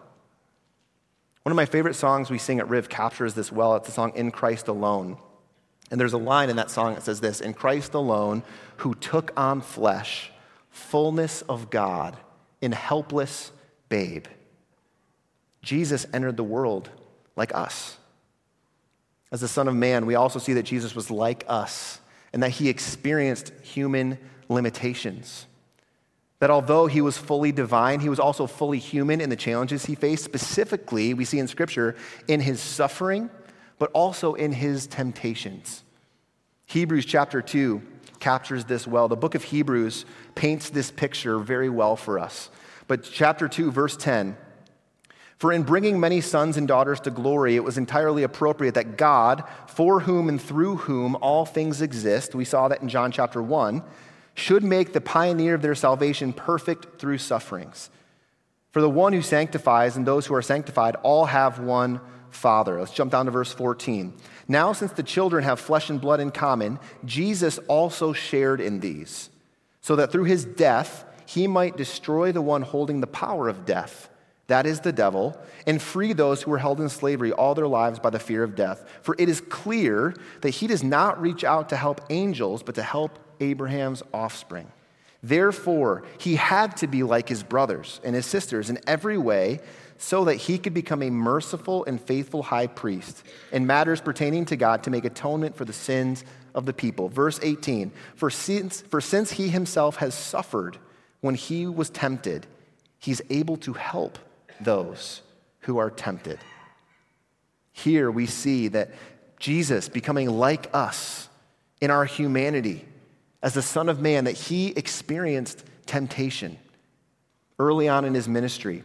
One 1.41 1.51
of 1.51 1.55
my 1.55 1.65
favorite 1.65 1.95
songs 1.95 2.29
we 2.29 2.37
sing 2.37 2.59
at 2.59 2.67
Riv 2.67 2.89
captures 2.89 3.33
this 3.33 3.51
well. 3.51 3.75
It's 3.75 3.87
the 3.87 3.93
song 3.93 4.11
In 4.15 4.31
Christ 4.31 4.67
Alone. 4.67 5.17
And 5.89 5.99
there's 5.99 6.13
a 6.13 6.17
line 6.17 6.49
in 6.49 6.57
that 6.57 6.71
song 6.71 6.95
that 6.95 7.03
says 7.03 7.21
this 7.21 7.41
In 7.41 7.53
Christ 7.53 7.93
alone, 7.93 8.43
who 8.77 8.95
took 8.95 9.31
on 9.37 9.61
flesh, 9.61 10.31
fullness 10.69 11.41
of 11.43 11.69
God, 11.69 12.17
in 12.61 12.71
helpless 12.71 13.51
babe. 13.89 14.25
Jesus 15.61 16.05
entered 16.13 16.37
the 16.37 16.43
world 16.43 16.89
like 17.35 17.53
us. 17.55 17.97
As 19.31 19.41
the 19.41 19.47
Son 19.47 19.67
of 19.67 19.75
Man, 19.75 20.05
we 20.05 20.15
also 20.15 20.39
see 20.39 20.53
that 20.53 20.63
Jesus 20.63 20.95
was 20.95 21.11
like 21.11 21.43
us 21.47 21.99
and 22.31 22.41
that 22.43 22.51
he 22.51 22.69
experienced 22.69 23.51
human 23.61 24.17
limitations. 24.47 25.45
That 26.39 26.51
although 26.51 26.87
he 26.87 27.01
was 27.01 27.17
fully 27.17 27.51
divine, 27.51 27.99
he 27.99 28.09
was 28.09 28.19
also 28.19 28.47
fully 28.47 28.79
human 28.79 29.19
in 29.19 29.29
the 29.29 29.35
challenges 29.35 29.85
he 29.85 29.95
faced. 29.95 30.23
Specifically, 30.23 31.13
we 31.13 31.25
see 31.25 31.39
in 31.39 31.47
Scripture 31.47 31.95
in 32.27 32.39
his 32.39 32.59
suffering 32.61 33.29
but 33.79 33.91
also 33.91 34.33
in 34.33 34.51
his 34.51 34.87
temptations. 34.87 35.83
Hebrews 36.65 37.05
chapter 37.05 37.41
2 37.41 37.81
captures 38.19 38.65
this 38.65 38.87
well. 38.87 39.07
The 39.07 39.15
book 39.15 39.35
of 39.35 39.43
Hebrews 39.43 40.05
paints 40.35 40.69
this 40.69 40.91
picture 40.91 41.39
very 41.39 41.69
well 41.69 41.95
for 41.95 42.19
us. 42.19 42.49
But 42.87 43.03
chapter 43.03 43.47
2, 43.47 43.71
verse 43.71 43.95
10 43.95 44.37
For 45.37 45.53
in 45.53 45.63
bringing 45.63 45.99
many 45.99 46.21
sons 46.21 46.57
and 46.57 46.67
daughters 46.67 46.99
to 47.01 47.11
glory, 47.11 47.55
it 47.55 47.63
was 47.63 47.77
entirely 47.77 48.23
appropriate 48.23 48.73
that 48.73 48.97
God, 48.97 49.43
for 49.67 50.01
whom 50.01 50.29
and 50.29 50.41
through 50.41 50.77
whom 50.77 51.15
all 51.17 51.45
things 51.45 51.81
exist, 51.81 52.35
we 52.35 52.45
saw 52.45 52.67
that 52.67 52.81
in 52.81 52.89
John 52.89 53.11
chapter 53.11 53.41
1, 53.41 53.83
should 54.33 54.63
make 54.63 54.93
the 54.93 55.01
pioneer 55.01 55.55
of 55.55 55.61
their 55.61 55.75
salvation 55.75 56.31
perfect 56.31 56.99
through 56.99 57.17
sufferings. 57.17 57.89
For 58.71 58.81
the 58.81 58.89
one 58.89 59.13
who 59.13 59.21
sanctifies 59.21 59.97
and 59.97 60.05
those 60.05 60.27
who 60.27 60.35
are 60.35 60.41
sanctified 60.41 60.95
all 61.01 61.25
have 61.25 61.59
one 61.59 61.99
Father. 62.29 62.79
Let's 62.79 62.93
jump 62.93 63.11
down 63.11 63.25
to 63.25 63.31
verse 63.31 63.51
14. 63.51 64.13
Now, 64.47 64.73
since 64.73 64.91
the 64.91 65.03
children 65.03 65.43
have 65.43 65.59
flesh 65.59 65.89
and 65.89 65.99
blood 65.99 66.19
in 66.19 66.31
common, 66.31 66.79
Jesus 67.05 67.57
also 67.67 68.13
shared 68.13 68.61
in 68.61 68.79
these, 68.79 69.29
so 69.81 69.95
that 69.95 70.11
through 70.11 70.25
his 70.25 70.45
death 70.45 71.05
he 71.25 71.47
might 71.47 71.77
destroy 71.77 72.31
the 72.31 72.41
one 72.41 72.61
holding 72.61 73.01
the 73.01 73.07
power 73.07 73.49
of 73.49 73.65
death, 73.65 74.09
that 74.47 74.65
is 74.65 74.79
the 74.79 74.93
devil, 74.93 75.37
and 75.65 75.81
free 75.81 76.13
those 76.13 76.41
who 76.41 76.51
were 76.51 76.57
held 76.57 76.79
in 76.79 76.87
slavery 76.87 77.33
all 77.33 77.53
their 77.53 77.67
lives 77.67 77.99
by 77.99 78.09
the 78.09 78.19
fear 78.19 78.43
of 78.43 78.55
death. 78.55 78.85
For 79.01 79.15
it 79.19 79.27
is 79.27 79.41
clear 79.41 80.15
that 80.41 80.51
he 80.51 80.67
does 80.67 80.83
not 80.83 81.21
reach 81.21 81.43
out 81.43 81.69
to 81.69 81.75
help 81.75 82.01
angels, 82.09 82.63
but 82.63 82.75
to 82.75 82.83
help 82.83 83.19
Abraham's 83.41 84.03
offspring. 84.13 84.71
Therefore, 85.21 86.03
he 86.17 86.35
had 86.35 86.77
to 86.77 86.87
be 86.87 87.03
like 87.03 87.27
his 87.27 87.43
brothers 87.43 87.99
and 88.03 88.15
his 88.15 88.25
sisters 88.25 88.69
in 88.69 88.79
every 88.87 89.17
way 89.17 89.59
so 89.97 90.25
that 90.25 90.35
he 90.35 90.57
could 90.57 90.73
become 90.73 91.01
a 91.01 91.09
merciful 91.09 91.83
and 91.85 91.99
faithful 91.99 92.43
high 92.43 92.67
priest 92.67 93.23
in 93.51 93.65
matters 93.65 94.01
pertaining 94.01 94.45
to 94.45 94.55
God 94.55 94.83
to 94.83 94.89
make 94.89 95.05
atonement 95.05 95.55
for 95.55 95.65
the 95.65 95.73
sins 95.73 96.23
of 96.53 96.65
the 96.65 96.73
people. 96.73 97.09
Verse 97.09 97.39
18 97.41 97.91
For 98.15 98.29
since, 98.29 98.81
for 98.81 99.01
since 99.01 99.31
he 99.31 99.49
himself 99.49 99.97
has 99.97 100.13
suffered 100.13 100.77
when 101.21 101.35
he 101.35 101.65
was 101.65 101.89
tempted, 101.89 102.45
he's 102.99 103.21
able 103.29 103.57
to 103.57 103.73
help 103.73 104.19
those 104.61 105.21
who 105.61 105.77
are 105.77 105.89
tempted. 105.89 106.39
Here 107.71 108.09
we 108.09 108.25
see 108.25 108.69
that 108.69 108.91
Jesus 109.39 109.89
becoming 109.89 110.29
like 110.29 110.69
us 110.73 111.29
in 111.79 111.91
our 111.91 112.05
humanity 112.05 112.85
as 113.43 113.53
the 113.53 113.61
Son 113.61 113.87
of 113.87 114.01
Man, 114.01 114.23
that 114.23 114.35
he 114.35 114.69
experienced 114.69 115.63
temptation 115.85 116.57
early 117.59 117.87
on 117.87 118.03
in 118.03 118.13
his 118.13 118.27
ministry. 118.27 118.83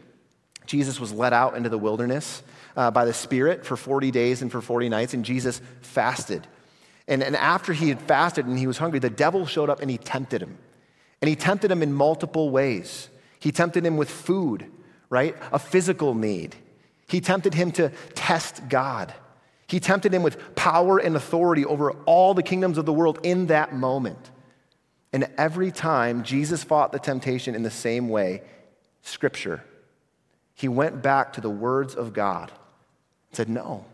Jesus 0.67 1.01
was 1.01 1.13
led 1.13 1.33
out 1.33 1.57
into 1.57 1.69
the 1.69 1.79
wilderness 1.79 2.43
uh, 2.77 2.91
by 2.91 3.05
the 3.05 3.13
Spirit 3.13 3.65
for 3.65 3.77
40 3.77 4.11
days 4.11 4.43
and 4.43 4.51
for 4.51 4.61
40 4.61 4.89
nights, 4.89 5.15
and 5.15 5.25
Jesus 5.25 5.61
fasted. 5.81 6.47
And, 7.09 7.23
and 7.23 7.37
after 7.37 7.73
he 7.73 7.89
had 7.89 8.01
fasted 8.01 8.47
and 8.47 8.59
he 8.59 8.67
was 8.67 8.79
hungry, 8.79 8.99
the 8.99 9.11
devil 9.11 9.47
showed 9.47 9.71
up 9.71 9.81
and 9.81 9.91
he 9.91 9.99
tempted 9.99 10.43
him. 10.43 10.59
And 11.21 11.29
he 11.29 11.37
tempted 11.37 11.71
him 11.71 11.83
in 11.83 11.93
multiple 11.93 12.51
ways. 12.51 13.09
He 13.39 13.53
tempted 13.53 13.85
him 13.85 13.97
with 13.97 14.11
food, 14.11 14.67
right? 15.11 15.37
A 15.53 15.59
physical 15.59 16.15
need. 16.15 16.57
He 17.09 17.21
tempted 17.21 17.55
him 17.55 17.73
to 17.73 17.91
test 18.15 18.69
God. 18.69 19.13
He 19.67 19.81
tempted 19.81 20.13
him 20.13 20.23
with 20.23 20.55
power 20.55 20.99
and 20.99 21.17
authority 21.17 21.65
over 21.65 21.93
all 22.07 22.35
the 22.35 22.43
kingdoms 22.43 22.79
of 22.79 22.87
the 22.87 22.93
world 22.93 23.19
in 23.23 23.47
that 23.47 23.75
moment. 23.75 24.31
And 25.13 25.29
every 25.37 25.71
time 25.71 26.23
Jesus 26.23 26.65
fought 26.65 26.93
the 26.93 26.99
temptation 26.99 27.55
in 27.55 27.63
the 27.63 27.71
same 27.71 28.09
way, 28.09 28.43
Scripture 29.03 29.63
he 30.63 30.69
went 30.69 31.03
back 31.03 31.33
to 31.33 31.41
the 31.41 31.51
words 31.51 31.97
of 31.97 32.13
God 32.13 32.49
and 32.51 33.37
said, 33.37 33.49
No, 33.49 33.85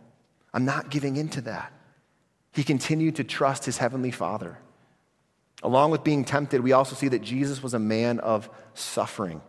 I'm 0.52 0.66
not 0.66 0.90
giving 0.90 1.16
in 1.16 1.30
to 1.30 1.40
that. 1.40 1.72
He 2.52 2.62
continued 2.62 3.16
to 3.16 3.24
trust 3.24 3.64
his 3.64 3.78
heavenly 3.78 4.10
Father. 4.10 4.58
Along 5.62 5.90
with 5.90 6.04
being 6.04 6.26
tempted, 6.26 6.60
we 6.60 6.72
also 6.72 6.94
see 6.94 7.08
that 7.08 7.22
Jesus 7.22 7.62
was 7.62 7.72
a 7.72 7.78
man 7.78 8.20
of 8.20 8.50
suffering. 8.74 9.40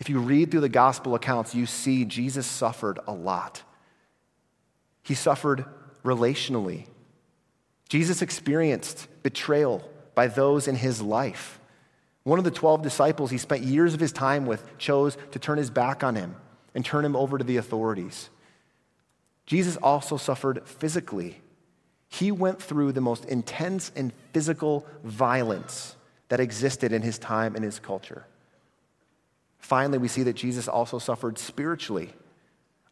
If 0.00 0.08
you 0.08 0.20
read 0.20 0.50
through 0.50 0.62
the 0.62 0.70
gospel 0.70 1.14
accounts, 1.14 1.54
you 1.54 1.66
see 1.66 2.06
Jesus 2.06 2.46
suffered 2.46 2.98
a 3.06 3.12
lot. 3.12 3.62
He 5.02 5.12
suffered 5.12 5.66
relationally. 6.02 6.86
Jesus 7.90 8.22
experienced 8.22 9.06
betrayal 9.22 9.86
by 10.14 10.28
those 10.28 10.66
in 10.66 10.76
his 10.76 11.02
life. 11.02 11.60
One 12.24 12.38
of 12.38 12.44
the 12.44 12.50
12 12.50 12.82
disciples 12.82 13.30
he 13.30 13.38
spent 13.38 13.62
years 13.62 13.94
of 13.94 14.00
his 14.00 14.12
time 14.12 14.46
with 14.46 14.64
chose 14.78 15.16
to 15.32 15.38
turn 15.38 15.58
his 15.58 15.70
back 15.70 16.04
on 16.04 16.14
him 16.14 16.36
and 16.74 16.84
turn 16.84 17.04
him 17.04 17.16
over 17.16 17.38
to 17.38 17.44
the 17.44 17.56
authorities. 17.56 18.30
Jesus 19.46 19.76
also 19.76 20.16
suffered 20.16 20.66
physically. 20.66 21.40
He 22.08 22.30
went 22.30 22.62
through 22.62 22.92
the 22.92 23.00
most 23.00 23.24
intense 23.24 23.90
and 23.96 24.12
physical 24.32 24.86
violence 25.02 25.96
that 26.28 26.40
existed 26.40 26.92
in 26.92 27.02
his 27.02 27.18
time 27.18 27.54
and 27.56 27.64
his 27.64 27.78
culture. 27.78 28.24
Finally, 29.58 29.98
we 29.98 30.08
see 30.08 30.22
that 30.24 30.34
Jesus 30.34 30.68
also 30.68 30.98
suffered 30.98 31.38
spiritually. 31.38 32.10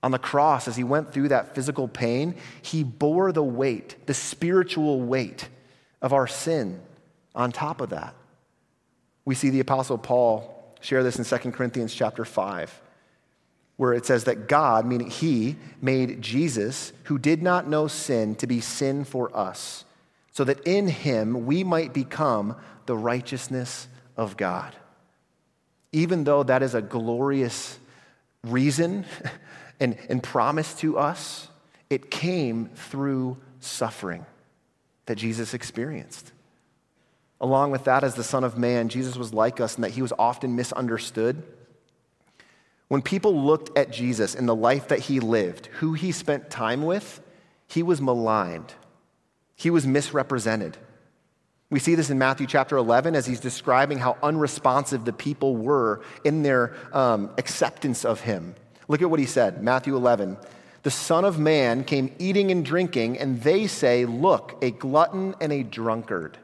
On 0.03 0.11
the 0.11 0.19
cross, 0.19 0.67
as 0.67 0.77
he 0.77 0.85
went 0.85 1.13
through 1.13 1.29
that 1.29 1.55
physical 1.55 1.87
pain, 1.87 2.35
he 2.63 2.83
bore 2.83 3.33
the 3.33 3.43
weight, 3.43 3.97
the 4.07 4.15
spiritual 4.15 5.01
weight 5.01 5.49
of 6.01 6.13
our 6.13 6.27
sin 6.27 6.81
on 7.35 7.53
top 7.53 7.81
of 7.81 7.91
that. 7.91 8.15
We 9.25 9.35
see 9.35 9.51
the 9.51 9.61
apostle 9.61 9.99
Paul 9.99 10.75
share 10.81 11.03
this 11.03 11.19
in 11.19 11.25
2 11.25 11.51
Corinthians 11.53 11.95
chapter 11.95 12.25
5 12.25 12.83
where 13.81 13.95
it 13.95 14.05
says 14.05 14.25
that 14.25 14.47
God, 14.47 14.85
meaning 14.85 15.09
he, 15.09 15.57
made 15.81 16.21
Jesus, 16.21 16.93
who 17.05 17.19
did 17.19 17.43
not 17.43 17.67
know 17.67 17.89
sin, 17.89 18.35
to 18.35 18.47
be 18.47 18.61
sin 18.61 19.05
for 19.05 19.35
us, 19.35 19.87
so 20.33 20.45
that 20.45 20.61
in 20.67 20.87
him 20.87 21.47
we 21.47 21.65
might 21.65 21.95
become 21.95 22.55
the 22.85 22.95
righteousness 22.95 23.89
of 24.19 24.37
God. 24.37 24.77
Even 25.93 26.25
though 26.25 26.43
that 26.43 26.63
is 26.63 26.75
a 26.75 26.83
glorious 26.83 27.79
reason 28.45 29.07
and, 29.81 29.97
and 30.11 30.23
promise 30.23 30.75
to 30.75 30.99
us, 30.99 31.49
it 31.89 32.11
came 32.11 32.69
through 32.75 33.39
suffering 33.61 34.27
that 35.07 35.17
Jesus 35.17 35.55
experienced. 35.55 36.33
Along 37.41 37.71
with 37.71 37.85
that, 37.85 38.05
as 38.05 38.15
the 38.15 38.25
Son 38.25 38.45
of 38.45 38.59
Man, 38.59 38.89
Jesus 38.89 39.17
was 39.17 39.33
like 39.33 39.61
us 39.61 39.77
in 39.77 39.83
that 39.83 39.93
he 39.93 40.03
was 40.03 40.13
often 40.19 40.57
misunderstood. 40.57 41.43
When 42.89 43.03
people 43.03 43.45
looked 43.45 43.77
at 43.79 43.93
Jesus 43.93 44.35
and 44.35 44.49
the 44.49 44.55
life 44.55 44.89
that 44.89 44.99
he 44.99 45.21
lived, 45.21 45.67
who 45.67 45.95
he 45.95 46.13
spent 46.13 46.51
time 46.51 46.83
with, 46.83 47.21
he 47.69 47.83
was 47.83 48.01
maligned. 48.01 48.75
He 49.55 49.71
was 49.71 49.87
misrepresented. 49.87 50.77
We 51.71 51.79
see 51.79 51.95
this 51.95 52.11
in 52.11 52.19
Matthew 52.19 52.49
chapter 52.49 52.77
11 52.77 53.15
as 53.15 53.27
he's 53.27 53.39
describing 53.39 53.99
how 53.99 54.19
unresponsive 54.23 55.05
the 55.05 55.13
people 55.13 55.57
were 55.57 56.03
in 56.25 56.43
their 56.43 56.75
um, 56.93 57.31
acceptance 57.39 58.05
of 58.05 58.21
him. 58.21 58.57
Look 58.89 59.03
at 59.03 59.11
what 59.11 59.21
he 59.21 59.27
said 59.27 59.63
Matthew 59.63 59.95
11. 59.97 60.37
The 60.83 60.91
Son 60.91 61.25
of 61.25 61.39
Man 61.39 61.85
came 61.85 62.13
eating 62.19 62.51
and 62.51 62.65
drinking, 62.65 63.19
and 63.19 63.41
they 63.43 63.67
say, 63.67 64.05
Look, 64.05 64.59
a 64.63 64.73
glutton 64.73 65.37
and 65.41 65.53
a 65.53 65.63
drunkard, 65.63 66.39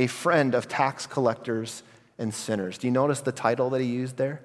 a 0.00 0.06
friend 0.06 0.54
of 0.54 0.66
tax 0.66 1.06
collectors 1.06 1.82
and 2.18 2.32
sinners. 2.32 2.78
Do 2.78 2.86
you 2.86 2.90
notice 2.90 3.20
the 3.20 3.32
title 3.32 3.68
that 3.70 3.82
he 3.82 3.86
used 3.86 4.16
there? 4.16 4.40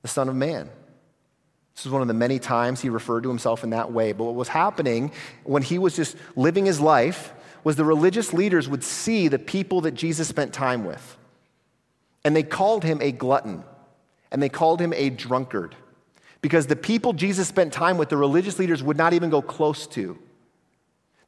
The 0.00 0.08
Son 0.08 0.30
of 0.30 0.34
Man. 0.34 0.70
This 1.74 1.84
is 1.84 1.92
one 1.92 2.00
of 2.00 2.08
the 2.08 2.14
many 2.14 2.38
times 2.38 2.80
he 2.80 2.88
referred 2.88 3.24
to 3.24 3.28
himself 3.28 3.64
in 3.64 3.70
that 3.70 3.92
way. 3.92 4.12
But 4.12 4.24
what 4.24 4.34
was 4.34 4.48
happening 4.48 5.12
when 5.44 5.62
he 5.62 5.78
was 5.78 5.94
just 5.94 6.16
living 6.36 6.64
his 6.64 6.80
life 6.80 7.34
was 7.64 7.76
the 7.76 7.84
religious 7.84 8.32
leaders 8.32 8.66
would 8.66 8.82
see 8.82 9.28
the 9.28 9.38
people 9.38 9.82
that 9.82 9.92
Jesus 9.92 10.26
spent 10.26 10.54
time 10.54 10.86
with. 10.86 11.18
And 12.24 12.34
they 12.34 12.42
called 12.42 12.82
him 12.82 12.98
a 13.02 13.12
glutton, 13.12 13.64
and 14.30 14.42
they 14.42 14.48
called 14.48 14.80
him 14.80 14.94
a 14.94 15.10
drunkard. 15.10 15.76
Because 16.40 16.66
the 16.66 16.76
people 16.76 17.12
Jesus 17.12 17.46
spent 17.46 17.74
time 17.74 17.98
with, 17.98 18.08
the 18.08 18.16
religious 18.16 18.58
leaders 18.58 18.82
would 18.82 18.96
not 18.96 19.12
even 19.12 19.28
go 19.28 19.42
close 19.42 19.86
to. 19.88 20.18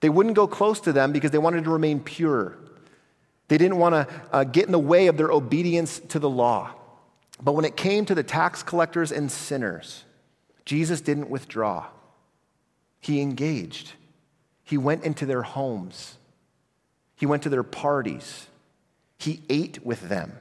They 0.00 0.08
wouldn't 0.08 0.34
go 0.34 0.46
close 0.46 0.80
to 0.80 0.94
them 0.94 1.12
because 1.12 1.30
they 1.30 1.38
wanted 1.38 1.64
to 1.64 1.70
remain 1.70 2.00
pure. 2.00 2.56
They 3.48 3.58
didn't 3.58 3.78
want 3.78 3.94
to 3.94 4.14
uh, 4.32 4.44
get 4.44 4.66
in 4.66 4.72
the 4.72 4.78
way 4.78 5.06
of 5.06 5.16
their 5.16 5.30
obedience 5.30 6.00
to 6.08 6.18
the 6.18 6.30
law. 6.30 6.70
But 7.42 7.52
when 7.52 7.64
it 7.64 7.76
came 7.76 8.04
to 8.06 8.14
the 8.14 8.22
tax 8.22 8.62
collectors 8.62 9.12
and 9.12 9.30
sinners, 9.30 10.04
Jesus 10.64 11.00
didn't 11.00 11.28
withdraw. 11.28 11.86
He 13.00 13.20
engaged. 13.20 13.92
He 14.62 14.78
went 14.78 15.04
into 15.04 15.26
their 15.26 15.42
homes. 15.42 16.16
He 17.16 17.26
went 17.26 17.42
to 17.42 17.48
their 17.50 17.62
parties. 17.62 18.46
He 19.18 19.42
ate 19.50 19.84
with 19.84 20.08
them. 20.08 20.32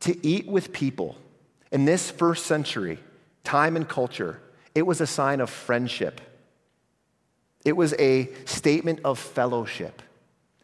To 0.00 0.26
eat 0.26 0.48
with 0.48 0.72
people 0.72 1.16
in 1.70 1.84
this 1.84 2.10
first 2.10 2.46
century, 2.46 2.98
time 3.44 3.76
and 3.76 3.88
culture, 3.88 4.40
it 4.74 4.86
was 4.86 5.00
a 5.00 5.06
sign 5.06 5.40
of 5.40 5.50
friendship. 5.50 6.20
It 7.64 7.76
was 7.76 7.94
a 7.98 8.28
statement 8.44 9.00
of 9.04 9.18
fellowship. 9.18 10.02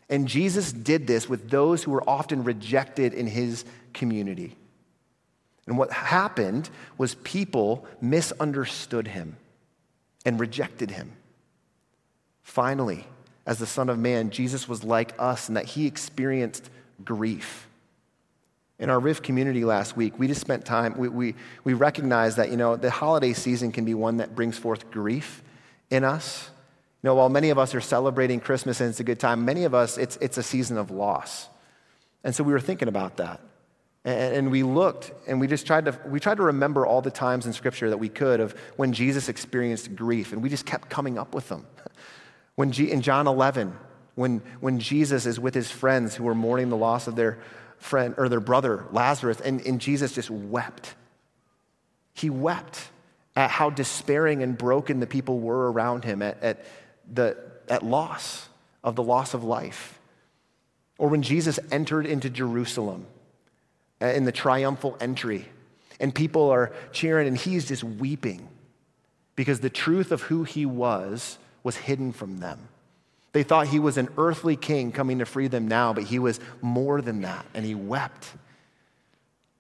And 0.08 0.26
Jesus 0.26 0.72
did 0.72 1.06
this 1.06 1.28
with 1.28 1.50
those 1.50 1.82
who 1.82 1.90
were 1.90 2.08
often 2.08 2.44
rejected 2.44 3.12
in 3.12 3.26
his 3.26 3.64
community. 3.92 4.56
And 5.66 5.76
what 5.76 5.92
happened 5.92 6.70
was 6.96 7.14
people 7.16 7.86
misunderstood 8.00 9.08
him 9.08 9.36
and 10.24 10.40
rejected 10.40 10.90
him. 10.90 11.12
Finally, 12.42 13.06
as 13.44 13.58
the 13.58 13.66
Son 13.66 13.90
of 13.90 13.98
Man, 13.98 14.30
Jesus 14.30 14.66
was 14.68 14.82
like 14.82 15.14
us 15.18 15.48
in 15.48 15.54
that 15.54 15.66
he 15.66 15.86
experienced 15.86 16.70
grief. 17.04 17.68
In 18.78 18.90
our 18.90 19.00
Riv 19.00 19.22
community 19.22 19.64
last 19.64 19.96
week, 19.96 20.18
we 20.18 20.26
just 20.26 20.40
spent 20.40 20.64
time, 20.64 20.96
we, 20.96 21.08
we, 21.08 21.34
we 21.64 21.74
recognized 21.74 22.36
that, 22.36 22.50
you 22.50 22.56
know, 22.56 22.76
the 22.76 22.90
holiday 22.90 23.32
season 23.32 23.72
can 23.72 23.84
be 23.84 23.92
one 23.92 24.18
that 24.18 24.34
brings 24.34 24.56
forth 24.56 24.90
grief 24.90 25.42
in 25.90 26.04
us. 26.04 26.50
You 27.02 27.08
know, 27.08 27.14
while 27.14 27.28
many 27.28 27.50
of 27.50 27.58
us 27.58 27.74
are 27.74 27.80
celebrating 27.80 28.40
Christmas 28.40 28.80
and 28.80 28.90
it's 28.90 28.98
a 28.98 29.04
good 29.04 29.20
time, 29.20 29.44
many 29.44 29.64
of 29.64 29.74
us, 29.74 29.98
it's, 29.98 30.16
it's 30.20 30.37
a 30.37 30.42
season 30.42 30.78
of 30.78 30.90
loss. 30.90 31.48
And 32.24 32.34
so 32.34 32.42
we 32.42 32.52
were 32.52 32.61
thinking 32.61 32.88
about 32.88 33.18
that. 33.18 33.40
And 34.04 34.50
we 34.50 34.62
looked 34.62 35.12
and 35.26 35.40
we 35.40 35.46
just 35.46 35.66
tried 35.66 35.84
to, 35.84 35.98
we 36.06 36.18
tried 36.18 36.38
to 36.38 36.44
remember 36.44 36.87
all 36.87 37.02
the 37.02 37.11
times 37.11 37.46
in 37.46 37.52
Scripture 37.52 37.90
that 37.90 37.98
we 37.98 38.08
could 38.08 38.40
of 38.40 38.52
when 38.76 38.92
Jesus 38.92 39.28
experienced 39.28 39.94
grief, 39.94 40.32
and 40.32 40.42
we 40.42 40.48
just 40.48 40.64
kept 40.64 40.88
coming 40.88 41.18
up 41.18 41.34
with 41.34 41.48
them. 41.48 41.66
When 42.54 42.72
G, 42.72 42.90
in 42.90 43.02
John 43.02 43.28
11, 43.28 43.72
when, 44.16 44.42
when 44.58 44.80
Jesus 44.80 45.26
is 45.26 45.38
with 45.38 45.54
his 45.54 45.70
friends 45.70 46.16
who 46.16 46.26
are 46.26 46.34
mourning 46.34 46.70
the 46.70 46.76
loss 46.76 47.06
of 47.06 47.14
their 47.14 47.38
friend 47.76 48.16
or 48.18 48.28
their 48.28 48.40
brother, 48.40 48.84
Lazarus, 48.90 49.40
and, 49.40 49.61
and 49.61 49.80
Jesus 49.80 50.12
just 50.12 50.28
wept. 50.28 50.96
He 52.14 52.30
wept 52.30 52.88
at 53.37 53.50
how 53.50 53.70
despairing 53.70 54.42
and 54.42 54.58
broken 54.58 54.98
the 54.98 55.06
people 55.06 55.38
were 55.38 55.70
around 55.70 56.04
him, 56.04 56.20
at, 56.20 56.42
at, 56.42 56.66
the, 57.12 57.36
at 57.68 57.82
loss 57.82 58.48
of 58.84 58.96
the 58.96 59.02
loss 59.02 59.34
of 59.34 59.44
life. 59.44 59.98
Or 60.98 61.08
when 61.08 61.22
Jesus 61.22 61.58
entered 61.70 62.06
into 62.06 62.28
Jerusalem 62.30 63.06
uh, 64.00 64.06
in 64.06 64.24
the 64.24 64.32
triumphal 64.32 64.96
entry, 65.00 65.46
and 66.00 66.14
people 66.14 66.50
are 66.50 66.72
cheering, 66.92 67.28
and 67.28 67.36
he's 67.36 67.66
just 67.66 67.84
weeping 67.84 68.48
because 69.36 69.60
the 69.60 69.70
truth 69.70 70.12
of 70.12 70.22
who 70.22 70.44
he 70.44 70.66
was 70.66 71.38
was 71.62 71.76
hidden 71.76 72.12
from 72.12 72.38
them. 72.38 72.68
They 73.32 73.42
thought 73.42 73.68
he 73.68 73.78
was 73.78 73.98
an 73.98 74.08
earthly 74.16 74.56
king 74.56 74.90
coming 74.90 75.18
to 75.18 75.26
free 75.26 75.48
them 75.48 75.68
now, 75.68 75.92
but 75.92 76.04
he 76.04 76.18
was 76.18 76.40
more 76.60 77.00
than 77.00 77.22
that, 77.22 77.46
and 77.54 77.64
he 77.64 77.74
wept. 77.74 78.32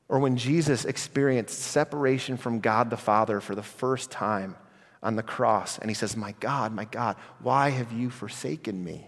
Or 0.08 0.18
when 0.18 0.36
Jesus 0.36 0.84
experienced 0.84 1.58
separation 1.58 2.36
from 2.36 2.60
God 2.60 2.90
the 2.90 2.96
Father 2.96 3.40
for 3.40 3.54
the 3.54 3.62
first 3.62 4.10
time 4.10 4.56
on 5.02 5.16
the 5.16 5.22
cross, 5.22 5.78
and 5.78 5.90
he 5.90 5.94
says, 5.94 6.16
My 6.16 6.34
God, 6.40 6.72
my 6.72 6.84
God, 6.84 7.16
why 7.40 7.70
have 7.70 7.92
you 7.92 8.10
forsaken 8.10 8.82
me? 8.82 9.06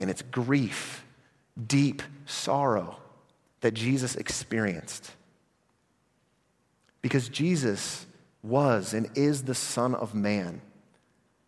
And 0.00 0.10
it's 0.10 0.22
grief, 0.22 1.04
deep 1.66 2.02
sorrow 2.24 2.96
that 3.60 3.74
Jesus 3.74 4.16
experienced. 4.16 5.10
Because 7.02 7.28
Jesus 7.28 8.06
was 8.42 8.94
and 8.94 9.08
is 9.14 9.44
the 9.44 9.54
Son 9.54 9.94
of 9.94 10.14
Man, 10.14 10.60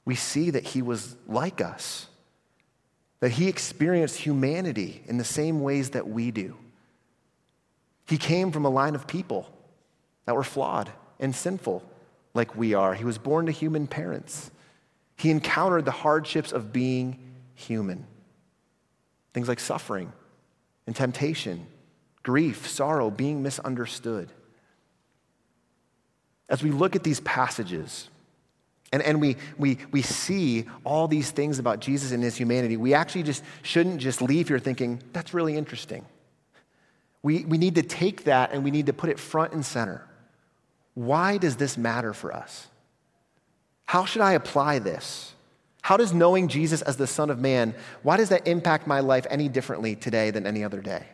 we 0.05 0.15
see 0.15 0.51
that 0.51 0.65
he 0.65 0.83
was 0.83 1.17
like 1.27 1.61
us, 1.61 2.07
that 3.21 3.33
he 3.33 3.49
experienced 3.49 4.17
humanity 4.17 5.03
in 5.07 5.19
the 5.19 5.25
same 5.25 5.61
ways 5.61 5.91
that 5.91 6.09
we 6.09 6.31
do. 6.31 6.57
He 8.07 8.17
came 8.17 8.53
from 8.53 8.65
a 8.65 8.71
line 8.71 8.95
of 8.95 9.07
people 9.07 9.51
that 10.25 10.35
were 10.35 10.45
flawed 10.45 10.91
and 11.21 11.35
sinful 11.35 11.83
like 12.39 12.57
we 12.57 12.73
are. 12.73 12.95
He 12.95 13.05
was 13.05 13.19
born 13.19 13.45
to 13.47 13.53
human 13.53 13.87
parents. 13.87 14.51
He 15.17 15.31
encountered 15.31 15.85
the 15.85 15.91
hardships 15.91 16.53
of 16.53 16.73
being 16.73 17.19
human. 17.55 18.07
Things 19.35 19.49
like 19.49 19.61
suffering 19.61 20.13
and 20.87 20.97
temptation 20.97 21.67
grief, 22.23 22.67
sorrow, 22.67 23.11
being 23.11 23.43
misunderstood. 23.43 24.31
As 26.49 26.63
we 26.63 26.71
look 26.71 26.95
at 26.95 27.03
these 27.03 27.21
passages, 27.21 28.11
and, 28.93 29.03
and 29.03 29.21
we, 29.21 29.37
we, 29.57 29.79
we 29.91 30.03
see 30.03 30.67
all 30.85 31.09
these 31.09 31.31
things 31.31 31.59
about 31.59 31.81
Jesus 31.81 32.13
and 32.13 32.23
his 32.23 32.37
humanity, 32.37 32.77
we 32.77 32.93
actually 32.93 33.23
just 33.23 33.43
shouldn't 33.63 34.01
just 34.01 34.21
leave 34.21 34.49
here 34.49 34.59
thinking, 34.59 35.03
that's 35.13 35.33
really 35.33 35.57
interesting. 35.57 36.05
We, 37.23 37.45
we 37.45 37.59
need 37.59 37.75
to 37.77 37.83
take 37.83 38.25
that 38.25 38.53
and 38.53 38.63
we 38.63 38.71
need 38.71 38.87
to 38.87 38.93
put 38.93 39.11
it 39.11 39.19
front 39.19 39.53
and 39.53 39.65
center. 39.65 40.08
Why 40.99 41.39
does 41.39 41.55
this 41.55 41.79
matter 41.79 42.13
for 42.13 42.35
us? 42.35 42.67
How 43.85 44.05
should 44.05 44.21
I 44.21 44.33
apply 44.33 44.81
this? 44.81 45.33
How 45.81 45.97
does 45.97 46.13
knowing 46.13 46.49
Jesus 46.49 46.83
as 46.83 46.97
the 46.97 47.07
Son 47.07 47.31
of 47.31 47.39
Man, 47.39 47.77
why 48.03 48.17
does 48.17 48.31
that 48.31 48.49
impact 48.49 48.89
my 48.89 48.99
life 48.99 49.25
any 49.31 49.49
differently 49.49 49.95
today 49.95 50.33
than 50.33 50.45
any 50.45 50.65
other 50.65 50.81
day? 50.81 51.07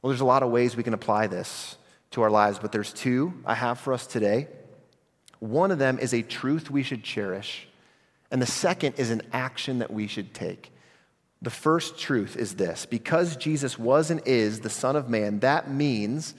Well, 0.00 0.08
there's 0.08 0.22
a 0.22 0.24
lot 0.24 0.42
of 0.42 0.50
ways 0.50 0.74
we 0.74 0.82
can 0.82 0.94
apply 0.94 1.26
this 1.26 1.76
to 2.12 2.22
our 2.22 2.30
lives, 2.30 2.58
but 2.58 2.72
there's 2.72 2.94
two 2.94 3.34
I 3.44 3.54
have 3.54 3.78
for 3.78 3.92
us 3.92 4.06
today. 4.06 4.48
One 5.38 5.70
of 5.70 5.78
them 5.78 5.98
is 5.98 6.14
a 6.14 6.22
truth 6.22 6.70
we 6.70 6.82
should 6.82 7.04
cherish, 7.04 7.68
and 8.30 8.40
the 8.40 8.46
second 8.46 8.94
is 8.96 9.10
an 9.10 9.20
action 9.34 9.80
that 9.80 9.92
we 9.92 10.06
should 10.06 10.32
take. 10.32 10.72
The 11.42 11.50
first 11.50 11.98
truth 11.98 12.38
is 12.38 12.54
this 12.54 12.86
because 12.86 13.36
Jesus 13.36 13.78
was 13.78 14.10
and 14.10 14.22
is 14.24 14.60
the 14.60 14.70
Son 14.70 14.96
of 14.96 15.10
Man, 15.10 15.40
that 15.40 15.70
means 15.70 16.32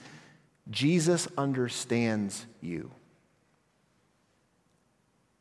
Jesus 0.70 1.28
understands 1.36 2.46
you. 2.60 2.90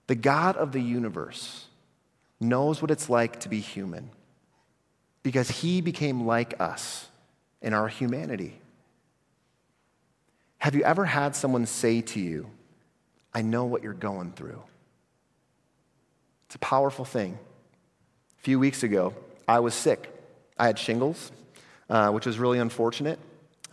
The 0.08 0.16
God 0.16 0.58
of 0.58 0.72
the 0.72 0.82
universe 0.82 1.66
knows 2.40 2.82
what 2.82 2.92
it's 2.92 3.10
like 3.10 3.40
to 3.42 3.50
be 3.50 3.62
human 3.62 4.10
because 5.24 5.50
he 5.50 5.80
became 5.80 6.26
like 6.26 6.60
us 6.60 7.08
in 7.62 7.74
our 7.74 7.88
humanity. 7.88 8.60
Have 10.58 10.76
you 10.76 10.84
ever 10.84 11.06
had 11.06 11.36
someone 11.36 11.66
say 11.66 12.02
to 12.02 12.20
you, 12.20 12.50
I 13.34 13.42
know 13.42 13.66
what 13.66 13.82
you're 13.84 13.94
going 13.94 14.34
through? 14.34 14.62
It's 16.48 16.56
a 16.56 16.60
powerful 16.60 17.06
thing. 17.06 17.38
A 18.40 18.42
few 18.44 18.60
weeks 18.60 18.84
ago, 18.84 19.14
I 19.48 19.60
was 19.62 19.74
sick. 19.74 20.10
I 20.58 20.68
had 20.68 20.78
shingles, 20.78 21.32
uh, 21.90 22.12
which 22.12 22.26
was 22.26 22.38
really 22.38 22.60
unfortunate. 22.60 23.20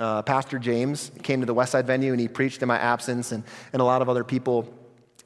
Uh, 0.01 0.23
Pastor 0.23 0.59
James 0.59 1.11
came 1.23 1.41
to 1.41 1.47
the 1.47 1.55
Westside 1.55 1.85
venue 1.85 2.13
and 2.13 2.21
he 2.21 2.27
preached 2.27 2.63
in 2.63 2.69
my 2.69 2.79
absence, 2.79 3.33
and, 3.33 3.45
and 3.75 3.83
a 3.83 3.85
lot 3.85 4.01
of 4.01 4.09
other 4.09 4.25
people 4.25 4.73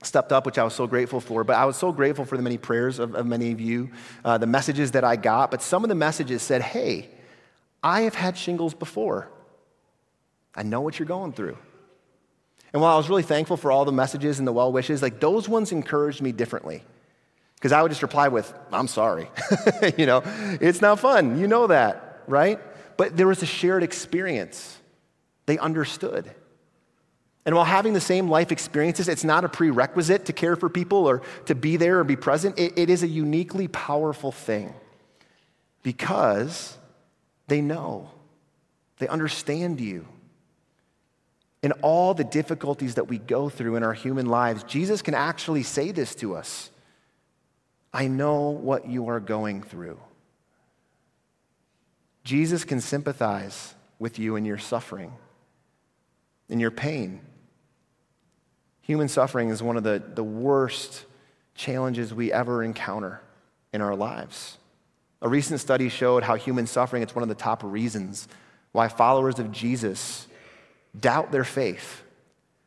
stepped 0.02 0.32
up, 0.32 0.44
which 0.46 0.58
I 0.58 0.64
was 0.64 0.74
so 0.74 0.88
grateful 0.88 1.20
for. 1.20 1.44
But 1.44 1.54
I 1.56 1.64
was 1.64 1.76
so 1.76 1.92
grateful 1.92 2.24
for 2.24 2.36
the 2.36 2.42
many 2.42 2.58
prayers 2.58 2.98
of, 2.98 3.14
of 3.14 3.24
many 3.24 3.52
of 3.52 3.60
you, 3.60 3.90
uh, 4.24 4.36
the 4.36 4.48
messages 4.48 4.90
that 4.90 5.04
I 5.04 5.14
got. 5.14 5.52
But 5.52 5.62
some 5.62 5.84
of 5.84 5.88
the 5.88 5.94
messages 5.94 6.42
said, 6.42 6.60
hey, 6.60 7.08
I 7.84 8.02
have 8.02 8.16
had 8.16 8.36
shingles 8.36 8.74
before. 8.74 9.28
I 10.56 10.64
know 10.64 10.80
what 10.80 10.98
you're 10.98 11.06
going 11.06 11.32
through. 11.32 11.56
And 12.72 12.82
while 12.82 12.94
I 12.94 12.96
was 12.96 13.08
really 13.08 13.22
thankful 13.22 13.56
for 13.56 13.70
all 13.70 13.84
the 13.84 13.92
messages 13.92 14.40
and 14.40 14.48
the 14.48 14.52
well 14.52 14.72
wishes, 14.72 15.02
like 15.02 15.20
those 15.20 15.48
ones 15.48 15.70
encouraged 15.70 16.20
me 16.20 16.32
differently. 16.32 16.82
Because 17.54 17.70
I 17.70 17.80
would 17.80 17.90
just 17.90 18.02
reply 18.02 18.26
with, 18.26 18.52
I'm 18.72 18.88
sorry. 18.88 19.30
you 19.96 20.06
know, 20.06 20.22
it's 20.60 20.80
not 20.80 20.98
fun. 20.98 21.38
You 21.38 21.46
know 21.46 21.68
that, 21.68 22.24
right? 22.26 22.58
But 22.96 23.16
there 23.16 23.26
was 23.26 23.42
a 23.42 23.46
shared 23.46 23.82
experience. 23.82 24.78
They 25.46 25.58
understood. 25.58 26.30
And 27.46 27.54
while 27.54 27.64
having 27.64 27.92
the 27.92 28.00
same 28.00 28.28
life 28.28 28.50
experiences, 28.50 29.08
it's 29.08 29.24
not 29.24 29.44
a 29.44 29.48
prerequisite 29.48 30.26
to 30.26 30.32
care 30.32 30.56
for 30.56 30.68
people 30.68 31.06
or 31.06 31.22
to 31.46 31.54
be 31.54 31.76
there 31.76 31.98
or 31.98 32.04
be 32.04 32.16
present. 32.16 32.58
it, 32.58 32.78
it 32.78 32.90
is 32.90 33.02
a 33.02 33.08
uniquely 33.08 33.68
powerful 33.68 34.32
thing 34.32 34.72
because 35.82 36.78
they 37.48 37.60
know, 37.60 38.10
they 38.98 39.08
understand 39.08 39.80
you. 39.80 40.06
In 41.62 41.72
all 41.80 42.12
the 42.12 42.24
difficulties 42.24 42.96
that 42.96 43.08
we 43.08 43.18
go 43.18 43.48
through 43.48 43.76
in 43.76 43.82
our 43.82 43.94
human 43.94 44.26
lives, 44.26 44.64
Jesus 44.64 45.00
can 45.00 45.14
actually 45.14 45.62
say 45.62 45.92
this 45.92 46.14
to 46.16 46.34
us 46.34 46.70
I 47.92 48.08
know 48.08 48.50
what 48.50 48.88
you 48.88 49.08
are 49.08 49.20
going 49.20 49.62
through. 49.62 49.98
Jesus 52.24 52.64
can 52.64 52.80
sympathize 52.80 53.74
with 53.98 54.18
you 54.18 54.36
in 54.36 54.44
your 54.44 54.58
suffering, 54.58 55.12
in 56.48 56.58
your 56.58 56.70
pain. 56.70 57.20
Human 58.82 59.08
suffering 59.08 59.50
is 59.50 59.62
one 59.62 59.76
of 59.76 59.84
the, 59.84 60.02
the 60.14 60.24
worst 60.24 61.04
challenges 61.54 62.12
we 62.12 62.32
ever 62.32 62.62
encounter 62.62 63.20
in 63.72 63.80
our 63.80 63.94
lives. 63.94 64.58
A 65.22 65.28
recent 65.28 65.60
study 65.60 65.88
showed 65.88 66.22
how 66.22 66.34
human 66.34 66.66
suffering 66.66 67.02
is 67.02 67.14
one 67.14 67.22
of 67.22 67.28
the 67.28 67.34
top 67.34 67.62
reasons 67.62 68.28
why 68.72 68.88
followers 68.88 69.38
of 69.38 69.52
Jesus 69.52 70.26
doubt 70.98 71.30
their 71.30 71.44
faith 71.44 72.02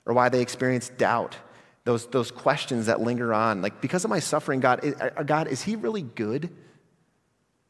or 0.06 0.14
why 0.14 0.30
they 0.30 0.42
experience 0.42 0.90
doubt. 0.90 1.36
Those, 1.84 2.06
those 2.08 2.32
questions 2.32 2.88
that 2.88 3.00
linger 3.00 3.34
on. 3.34 3.62
Like, 3.62 3.80
because 3.80 4.04
of 4.04 4.10
my 4.10 4.20
suffering, 4.20 4.60
God, 4.60 4.84
uh, 5.00 5.24
God, 5.24 5.48
is 5.48 5.62
He 5.62 5.76
really 5.76 6.02
good? 6.02 6.50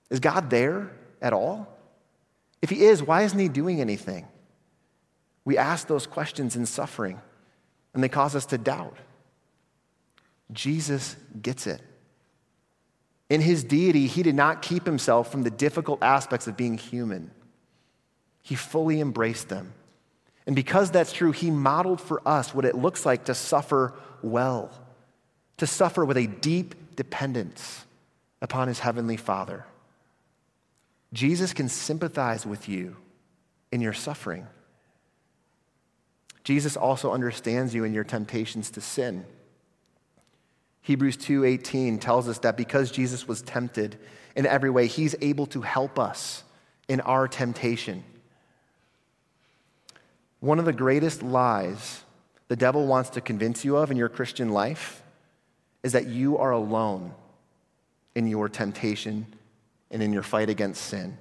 Is 0.09 0.19
God 0.19 0.49
there 0.49 0.91
at 1.21 1.33
all? 1.33 1.76
If 2.61 2.69
He 2.69 2.85
is, 2.85 3.03
why 3.03 3.23
isn't 3.23 3.39
He 3.39 3.49
doing 3.49 3.81
anything? 3.81 4.27
We 5.45 5.57
ask 5.57 5.87
those 5.87 6.07
questions 6.07 6.55
in 6.55 6.65
suffering 6.65 7.21
and 7.93 8.03
they 8.03 8.09
cause 8.09 8.35
us 8.35 8.45
to 8.47 8.57
doubt. 8.57 8.97
Jesus 10.51 11.15
gets 11.41 11.67
it. 11.67 11.81
In 13.29 13.41
his 13.41 13.63
deity, 13.63 14.07
he 14.07 14.23
did 14.23 14.35
not 14.35 14.61
keep 14.61 14.85
himself 14.85 15.31
from 15.31 15.43
the 15.43 15.49
difficult 15.49 16.01
aspects 16.01 16.47
of 16.47 16.55
being 16.55 16.77
human. 16.77 17.31
He 18.41 18.55
fully 18.55 19.01
embraced 19.01 19.49
them. 19.49 19.73
And 20.45 20.55
because 20.55 20.91
that's 20.91 21.11
true, 21.11 21.33
he 21.33 21.51
modeled 21.51 21.99
for 21.99 22.21
us 22.25 22.53
what 22.53 22.63
it 22.63 22.75
looks 22.75 23.05
like 23.05 23.25
to 23.25 23.33
suffer 23.33 23.93
well, 24.21 24.71
to 25.57 25.67
suffer 25.67 26.05
with 26.05 26.17
a 26.17 26.27
deep 26.27 26.95
dependence 26.95 27.85
upon 28.41 28.67
his 28.67 28.79
heavenly 28.79 29.17
Father. 29.17 29.65
Jesus 31.13 31.53
can 31.53 31.69
sympathize 31.69 32.45
with 32.45 32.67
you 32.67 32.97
in 33.71 33.81
your 33.81 33.93
suffering. 33.93 34.47
Jesus 36.43 36.77
also 36.77 37.11
understands 37.11 37.73
you 37.73 37.83
in 37.83 37.93
your 37.93 38.03
temptations 38.03 38.69
to 38.71 38.81
sin. 38.81 39.25
Hebrews 40.81 41.17
2:18 41.17 41.99
tells 41.99 42.29
us 42.29 42.39
that 42.39 42.55
because 42.55 42.91
Jesus 42.91 43.27
was 43.27 43.41
tempted 43.41 43.99
in 44.35 44.45
every 44.45 44.69
way, 44.69 44.87
he's 44.87 45.15
able 45.21 45.45
to 45.47 45.61
help 45.61 45.99
us 45.99 46.43
in 46.87 47.01
our 47.01 47.27
temptation. 47.27 48.03
One 50.39 50.59
of 50.59 50.65
the 50.65 50.73
greatest 50.73 51.23
lies 51.23 52.03
the 52.47 52.55
devil 52.55 52.87
wants 52.87 53.09
to 53.11 53.21
convince 53.21 53.65
you 53.65 53.75
of 53.75 53.91
in 53.91 53.97
your 53.97 54.07
Christian 54.07 54.49
life 54.49 55.03
is 55.83 55.91
that 55.91 56.07
you 56.07 56.37
are 56.37 56.51
alone 56.51 57.13
in 58.15 58.27
your 58.27 58.47
temptation 58.47 59.27
and 59.91 60.03
in 60.03 60.13
your 60.13 60.23
fight 60.23 60.49
against 60.49 60.83
sin. 60.83 61.17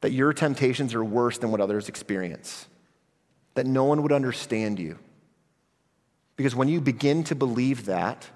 That 0.00 0.12
your 0.12 0.32
temptations 0.32 0.94
are 0.94 1.04
worse 1.04 1.38
than 1.38 1.50
what 1.50 1.60
others 1.60 1.88
experience 1.88 2.66
that 3.56 3.66
no 3.66 3.84
one 3.84 4.02
would 4.02 4.12
understand 4.12 4.78
you. 4.78 4.98
Because 6.36 6.54
when 6.54 6.68
you 6.68 6.80
begin 6.80 7.24
to 7.24 7.34
believe 7.34 7.86
that, 7.86 8.28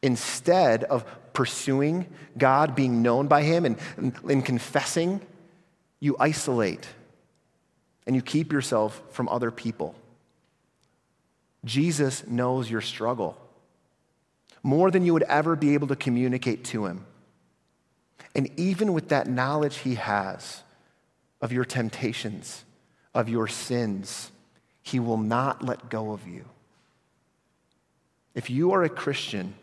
instead 0.00 0.84
of 0.84 1.04
pursuing 1.32 2.06
God, 2.38 2.74
being 2.74 3.02
known 3.02 3.26
by 3.26 3.42
Him, 3.42 3.64
and, 3.64 3.76
and, 3.96 4.44
confessing, 4.44 5.20
you 6.00 6.16
isolate 6.18 6.86
and 8.06 8.16
you 8.16 8.22
keep 8.22 8.52
yourself 8.52 9.02
from 9.10 9.28
other 9.28 9.50
people. 9.50 9.94
Jesus 11.64 12.26
knows 12.26 12.70
your 12.70 12.80
struggle 12.80 13.36
more 14.64 14.90
than 14.90 15.04
you 15.04 15.12
would 15.12 15.22
ever 15.24 15.56
be 15.56 15.74
able 15.74 15.88
to 15.88 15.96
communicate 15.96 16.64
to 16.64 16.86
Him. 16.86 17.04
And 18.34 18.50
even 18.58 18.92
with 18.92 19.08
that 19.08 19.26
knowledge 19.26 19.78
He 19.78 19.96
has 19.96 20.62
of 21.40 21.52
your 21.52 21.64
temptations, 21.64 22.64
of 23.14 23.28
your 23.28 23.48
sins, 23.48 24.30
he 24.82 25.00
will 25.00 25.18
not 25.18 25.62
let 25.62 25.88
go 25.88 26.12
of 26.12 26.26
you. 26.26 26.44
If 28.34 28.50
you 28.50 28.72
are 28.72 28.82
a 28.82 28.88
Christian, 28.88 29.54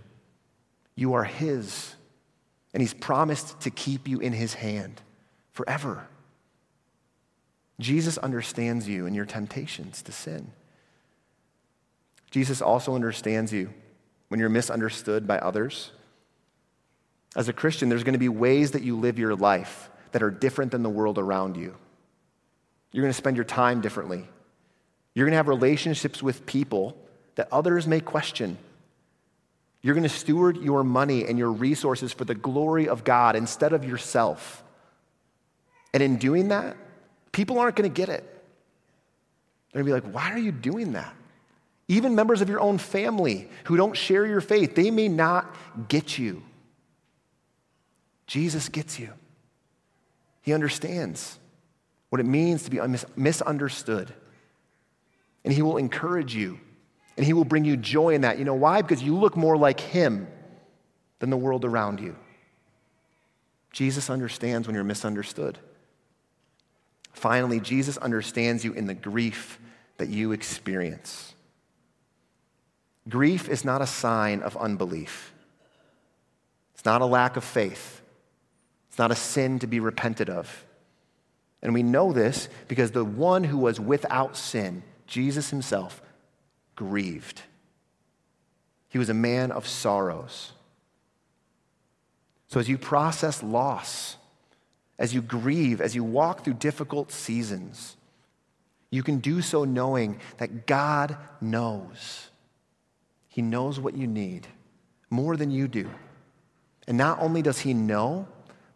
you 0.96 1.14
are 1.14 1.24
his, 1.24 1.96
and 2.74 2.82
he's 2.82 2.94
promised 2.94 3.62
to 3.62 3.70
keep 3.70 4.08
you 4.08 4.20
in 4.20 4.34
his 4.34 4.54
hand 4.54 5.02
forever. 5.52 6.08
Jesus 7.80 8.18
understands 8.18 8.88
you 8.88 9.06
and 9.06 9.16
your 9.16 9.26
temptations 9.26 10.02
to 10.04 10.12
sin. 10.12 10.52
Jesus 12.30 12.62
also 12.62 12.94
understands 12.94 13.52
you 13.52 13.74
when 14.28 14.40
you're 14.40 14.50
misunderstood 14.50 15.26
by 15.26 15.40
others. 15.40 15.92
As 17.40 17.48
a 17.48 17.54
Christian, 17.54 17.88
there's 17.88 18.04
going 18.04 18.14
to 18.16 18.20
be 18.20 18.28
ways 18.28 18.72
that 18.72 18.84
you 18.84 18.98
live 18.98 19.18
your 19.18 19.34
life 19.34 19.90
that 20.12 20.22
are 20.22 20.30
different 20.30 20.74
than 20.74 20.84
the 20.84 20.90
world 20.90 21.18
around 21.18 21.56
you. 21.56 21.74
You're 22.92 23.02
going 23.02 23.14
to 23.14 23.18
spend 23.18 23.38
your 23.38 23.46
time 23.46 23.80
differently. 23.80 24.28
You're 25.14 25.26
going 25.26 25.32
to 25.32 25.38
have 25.38 25.48
relationships 25.48 26.22
with 26.22 26.46
people 26.46 26.98
that 27.36 27.48
others 27.50 27.88
may 27.88 28.02
question. 28.02 28.58
You're 29.82 29.94
going 29.94 30.04
to 30.04 30.10
steward 30.10 30.58
your 30.58 30.84
money 30.84 31.26
and 31.26 31.40
your 31.40 31.50
resources 31.50 32.12
for 32.12 32.26
the 32.26 32.36
glory 32.36 32.90
of 32.90 33.06
God 33.06 33.38
instead 33.38 33.72
of 33.72 33.86
yourself. 33.86 34.62
And 35.94 36.04
in 36.04 36.18
doing 36.18 36.50
that, 36.50 36.76
people 37.32 37.58
aren't 37.58 37.78
going 37.78 37.90
to 37.90 37.96
get 37.96 38.10
it. 38.10 38.26
They're 39.72 39.82
going 39.82 40.02
to 40.02 40.02
be 40.02 40.08
like, 40.10 40.14
why 40.14 40.34
are 40.34 40.38
you 40.38 40.52
doing 40.52 40.92
that? 40.92 41.16
Even 41.88 42.16
members 42.16 42.42
of 42.42 42.50
your 42.50 42.60
own 42.60 42.80
family 42.80 43.48
who 43.64 43.78
don't 43.78 43.96
share 43.96 44.26
your 44.26 44.42
faith, 44.42 44.76
they 44.76 44.92
may 44.92 45.08
not 45.08 45.56
get 45.88 46.18
you. 46.18 46.44
Jesus 48.30 48.70
gets 48.70 49.00
you, 49.00 49.10
He 50.44 50.54
understands 50.54 51.40
what 52.10 52.22
it 52.22 52.26
means 52.26 52.64
to 52.64 52.70
be 52.70 52.80
misunderstood. 53.16 54.14
And 55.44 55.52
He 55.52 55.64
will 55.64 55.78
encourage 55.78 56.36
you 56.36 56.60
and 57.18 57.26
He 57.26 57.34
will 57.34 57.44
bring 57.44 57.66
you 57.66 57.76
joy 57.76 58.14
in 58.14 58.22
that. 58.22 58.38
You 58.38 58.46
know 58.46 58.54
why? 58.54 58.84
Because 58.84 59.02
you 59.02 59.18
look 59.18 59.36
more 59.36 59.58
like 59.58 59.80
Him 59.80 60.28
than 61.18 61.32
the 61.32 61.38
world 61.38 61.66
around 61.66 62.00
you. 62.00 62.16
Jesus 63.74 64.12
understands 64.12 64.68
when 64.68 64.76
you're 64.76 64.84
misunderstood. 64.84 65.58
Finally, 67.12 67.62
Jesus 67.62 67.98
understands 67.98 68.64
you 68.64 68.74
in 68.74 68.86
the 68.86 68.94
grief 68.94 69.60
that 69.98 70.10
you 70.10 70.34
experience. 70.34 71.34
Grief 73.08 73.50
is 73.50 73.66
not 73.66 73.82
a 73.82 73.88
sign 73.88 74.42
of 74.42 74.56
unbelief. 74.56 75.34
It's 76.76 76.86
not 76.86 77.02
a 77.02 77.06
lack 77.06 77.36
of 77.36 77.44
faith. 77.44 78.04
It's 78.90 78.98
not 78.98 79.12
a 79.12 79.16
sin 79.16 79.60
to 79.60 79.68
be 79.68 79.80
repented 79.80 80.30
of. 80.30 80.66
And 81.62 81.74
we 81.74 81.84
know 81.84 82.14
this 82.14 82.50
because 82.68 82.92
the 82.92 83.06
one 83.06 83.44
who 83.44 83.58
was 83.58 83.80
without 83.80 84.36
sin, 84.36 84.84
Jesus 85.08 85.50
himself, 85.50 86.02
grieved. 86.76 87.44
He 88.90 88.98
was 88.98 89.10
a 89.10 89.14
man 89.14 89.52
of 89.52 89.68
sorrows. 89.68 90.54
So 92.48 92.60
as 92.60 92.68
you 92.68 92.78
process 92.78 93.44
loss, 93.44 94.18
as 94.98 95.14
you 95.14 95.22
grieve, 95.22 95.82
as 95.82 95.96
you 95.96 96.04
walk 96.04 96.44
through 96.44 96.56
difficult 96.56 97.12
seasons, 97.12 97.96
you 98.90 99.04
can 99.04 99.20
do 99.20 99.42
so 99.42 99.66
knowing 99.66 100.20
that 100.38 100.66
God 100.66 101.16
knows. 101.42 102.30
He 103.28 103.42
knows 103.42 103.80
what 103.80 103.96
you 103.96 104.08
need 104.08 104.48
more 105.10 105.38
than 105.38 105.52
you 105.52 105.68
do. 105.68 105.90
And 106.88 106.98
not 106.98 107.20
only 107.22 107.42
does 107.42 107.60
He 107.60 107.74
know, 107.74 108.28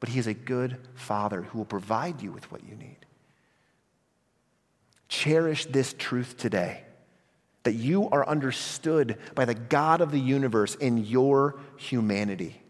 but 0.04 0.10
He 0.10 0.20
is 0.20 0.28
a 0.28 0.34
good 0.34 0.76
Father 0.96 1.44
who 1.44 1.60
will 1.60 1.66
provide 1.66 2.22
you 2.22 2.34
with 2.34 2.52
what 2.52 2.62
you 2.68 2.76
need. 2.76 2.98
Cherish 5.08 5.66
this 5.68 5.96
truth 5.98 6.36
today 6.36 6.84
that 7.64 7.72
you 7.72 8.10
are 8.10 8.28
understood 8.28 9.18
by 9.34 9.46
the 9.46 9.54
God 9.54 10.02
of 10.02 10.12
the 10.12 10.20
universe 10.20 10.76
in 10.76 10.98
your 10.98 11.58
humanity, 11.78 12.62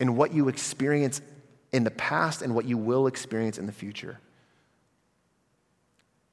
in 0.00 0.14
what 0.14 0.34
you 0.34 0.48
experience 0.48 1.22
in 1.72 1.82
the 1.82 1.90
past 1.90 2.42
and 2.42 2.54
what 2.54 2.66
you 2.66 2.76
will 2.76 3.06
experience 3.06 3.56
in 3.56 3.64
the 3.64 3.72
future. 3.72 4.20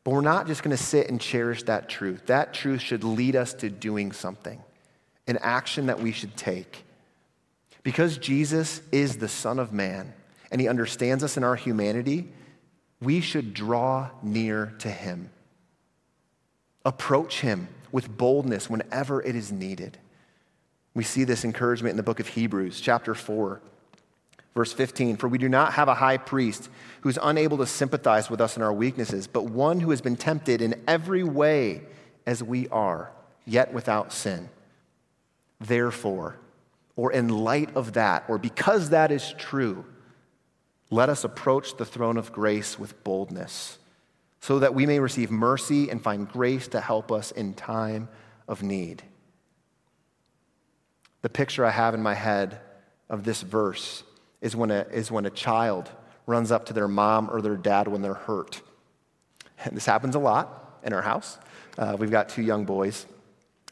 But 0.04 0.12
we're 0.12 0.20
not 0.20 0.46
just 0.46 0.62
going 0.62 0.76
to 0.76 0.84
sit 0.84 1.10
and 1.10 1.22
cherish 1.22 1.64
that 1.64 1.88
truth. 1.88 2.26
That 2.26 2.54
truth 2.54 2.82
should 2.82 3.06
lead 3.06 3.38
us 3.38 3.54
to 3.54 3.70
doing 3.70 4.12
something 4.12 4.62
an 5.26 5.38
action 5.42 5.86
that 5.86 6.02
we 6.02 6.12
should 6.12 6.36
take. 6.36 6.84
Because 7.84 8.18
Jesus 8.18 8.82
is 8.92 9.18
the 9.18 9.28
Son 9.28 9.60
of 9.60 9.72
Man 9.72 10.14
and 10.52 10.60
he 10.60 10.68
understands 10.68 11.24
us 11.24 11.38
in 11.38 11.44
our 11.44 11.56
humanity, 11.56 12.32
we 13.02 13.22
should 13.22 13.54
draw 13.54 14.10
near 14.22 14.74
to 14.80 14.90
him. 14.90 15.30
Approach 16.86 17.42
him 17.42 17.68
with 17.92 18.18
boldness 18.18 18.70
whenever 18.70 19.22
it 19.22 19.36
is 19.36 19.52
needed. 19.52 19.98
We 20.94 21.04
see 21.04 21.24
this 21.24 21.46
encouragement 21.46 21.92
in 21.92 21.98
the 21.98 22.04
book 22.04 22.20
of 22.20 22.28
Hebrews, 22.28 22.82
chapter 22.82 23.16
4, 23.16 23.62
verse 24.54 24.74
15. 24.74 25.18
For 25.18 25.28
we 25.28 25.38
do 25.38 25.50
not 25.50 25.74
have 25.74 25.88
a 25.88 25.94
high 25.94 26.18
priest 26.18 26.70
who's 27.02 27.18
unable 27.22 27.58
to 27.60 27.66
sympathize 27.66 28.30
with 28.30 28.42
us 28.42 28.58
in 28.58 28.64
our 28.64 28.74
weaknesses, 28.74 29.28
but 29.28 29.46
one 29.46 29.80
who 29.80 29.92
has 29.92 30.02
been 30.02 30.18
tempted 30.18 30.62
in 30.62 30.82
every 30.88 31.24
way 31.24 31.84
as 32.26 32.44
we 32.44 32.68
are, 32.70 33.12
yet 33.46 33.74
without 33.74 34.12
sin. 34.12 34.50
Therefore, 35.60 36.38
or 37.00 37.14
in 37.14 37.30
light 37.30 37.74
of 37.78 37.94
that, 37.94 38.26
or 38.28 38.38
because 38.38 38.90
that 38.90 39.10
is 39.10 39.34
true, 39.38 39.86
let 40.90 41.08
us 41.08 41.24
approach 41.24 41.78
the 41.78 41.86
throne 41.86 42.18
of 42.18 42.34
grace 42.34 42.78
with 42.78 43.02
boldness, 43.06 43.78
so 44.42 44.60
that 44.60 44.76
we 44.76 44.86
may 44.86 45.00
receive 45.00 45.32
mercy 45.32 45.90
and 45.90 46.04
find 46.04 46.28
grace 46.28 46.68
to 46.68 46.82
help 46.82 47.10
us 47.10 47.32
in 47.32 47.54
time 47.54 48.10
of 48.50 48.62
need. 48.62 49.02
The 51.22 51.30
picture 51.30 51.66
I 51.66 51.72
have 51.72 51.94
in 51.94 52.04
my 52.04 52.16
head 52.16 52.60
of 53.10 53.24
this 53.24 53.44
verse 53.44 54.04
is 54.42 54.54
when 54.54 54.70
a, 54.70 54.86
is 54.92 55.10
when 55.10 55.26
a 55.26 55.30
child 55.30 55.90
runs 56.26 56.52
up 56.52 56.66
to 56.66 56.74
their 56.74 56.90
mom 56.90 57.30
or 57.32 57.42
their 57.42 57.56
dad 57.56 57.88
when 57.88 58.02
they're 58.02 58.14
hurt. 58.14 58.62
And 59.64 59.74
this 59.74 59.86
happens 59.86 60.16
a 60.16 60.20
lot 60.20 60.82
in 60.84 60.92
our 60.92 61.02
house. 61.02 61.40
Uh, 61.78 61.96
we've 61.98 62.12
got 62.12 62.28
two 62.28 62.42
young 62.42 62.66
boys. 62.66 63.06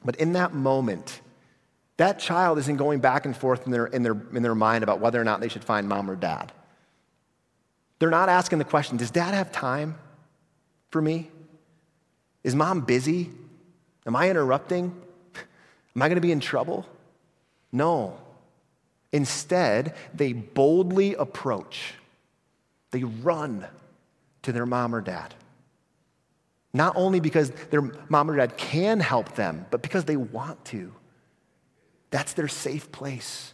But 0.05 0.15
in 0.15 0.31
that 0.31 0.53
moment, 0.53 1.19
that 1.97 2.19
child 2.19 2.59
isn't 2.59 2.77
going 2.77 2.99
back 2.99 3.25
and 3.25 3.35
forth 3.35 3.65
in 3.65 3.71
their, 3.71 3.87
in, 3.87 4.03
their, 4.03 4.15
in 4.33 4.43
their 4.43 4.55
mind 4.55 4.83
about 4.83 4.99
whether 4.99 5.19
or 5.19 5.23
not 5.23 5.41
they 5.41 5.49
should 5.49 5.63
find 5.63 5.89
mom 5.89 6.09
or 6.09 6.15
dad. 6.15 6.51
They're 7.99 8.11
not 8.11 8.29
asking 8.29 8.59
the 8.59 8.65
question 8.65 8.97
Does 8.97 9.11
dad 9.11 9.33
have 9.33 9.51
time 9.51 9.97
for 10.91 11.01
me? 11.01 11.29
Is 12.43 12.55
mom 12.55 12.81
busy? 12.81 13.31
Am 14.05 14.15
I 14.15 14.29
interrupting? 14.29 14.95
Am 15.95 16.01
I 16.01 16.07
going 16.07 16.15
to 16.15 16.21
be 16.21 16.31
in 16.31 16.39
trouble? 16.39 16.85
No. 17.71 18.17
Instead, 19.11 19.95
they 20.13 20.33
boldly 20.33 21.15
approach, 21.15 21.95
they 22.91 23.03
run 23.03 23.65
to 24.43 24.51
their 24.51 24.65
mom 24.65 24.93
or 24.93 25.01
dad. 25.01 25.33
Not 26.73 26.93
only 26.95 27.19
because 27.19 27.49
their 27.71 27.81
mom 28.09 28.29
or 28.29 28.35
dad 28.35 28.55
can 28.57 28.99
help 28.99 29.35
them, 29.35 29.65
but 29.71 29.81
because 29.81 30.05
they 30.05 30.17
want 30.17 30.63
to. 30.65 30.93
That's 32.09 32.33
their 32.33 32.47
safe 32.47 32.91
place. 32.91 33.53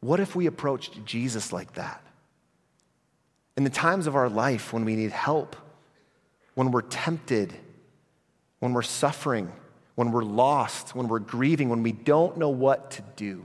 What 0.00 0.20
if 0.20 0.36
we 0.36 0.46
approached 0.46 1.04
Jesus 1.04 1.52
like 1.52 1.74
that? 1.74 2.02
In 3.56 3.64
the 3.64 3.70
times 3.70 4.06
of 4.06 4.14
our 4.16 4.28
life 4.28 4.72
when 4.72 4.84
we 4.84 4.96
need 4.96 5.12
help, 5.12 5.56
when 6.54 6.70
we're 6.70 6.82
tempted, 6.82 7.54
when 8.58 8.72
we're 8.72 8.82
suffering, 8.82 9.50
when 9.94 10.12
we're 10.12 10.22
lost, 10.22 10.94
when 10.94 11.08
we're 11.08 11.18
grieving, 11.18 11.68
when 11.68 11.82
we 11.82 11.92
don't 11.92 12.36
know 12.36 12.50
what 12.50 12.90
to 12.92 13.02
do. 13.16 13.44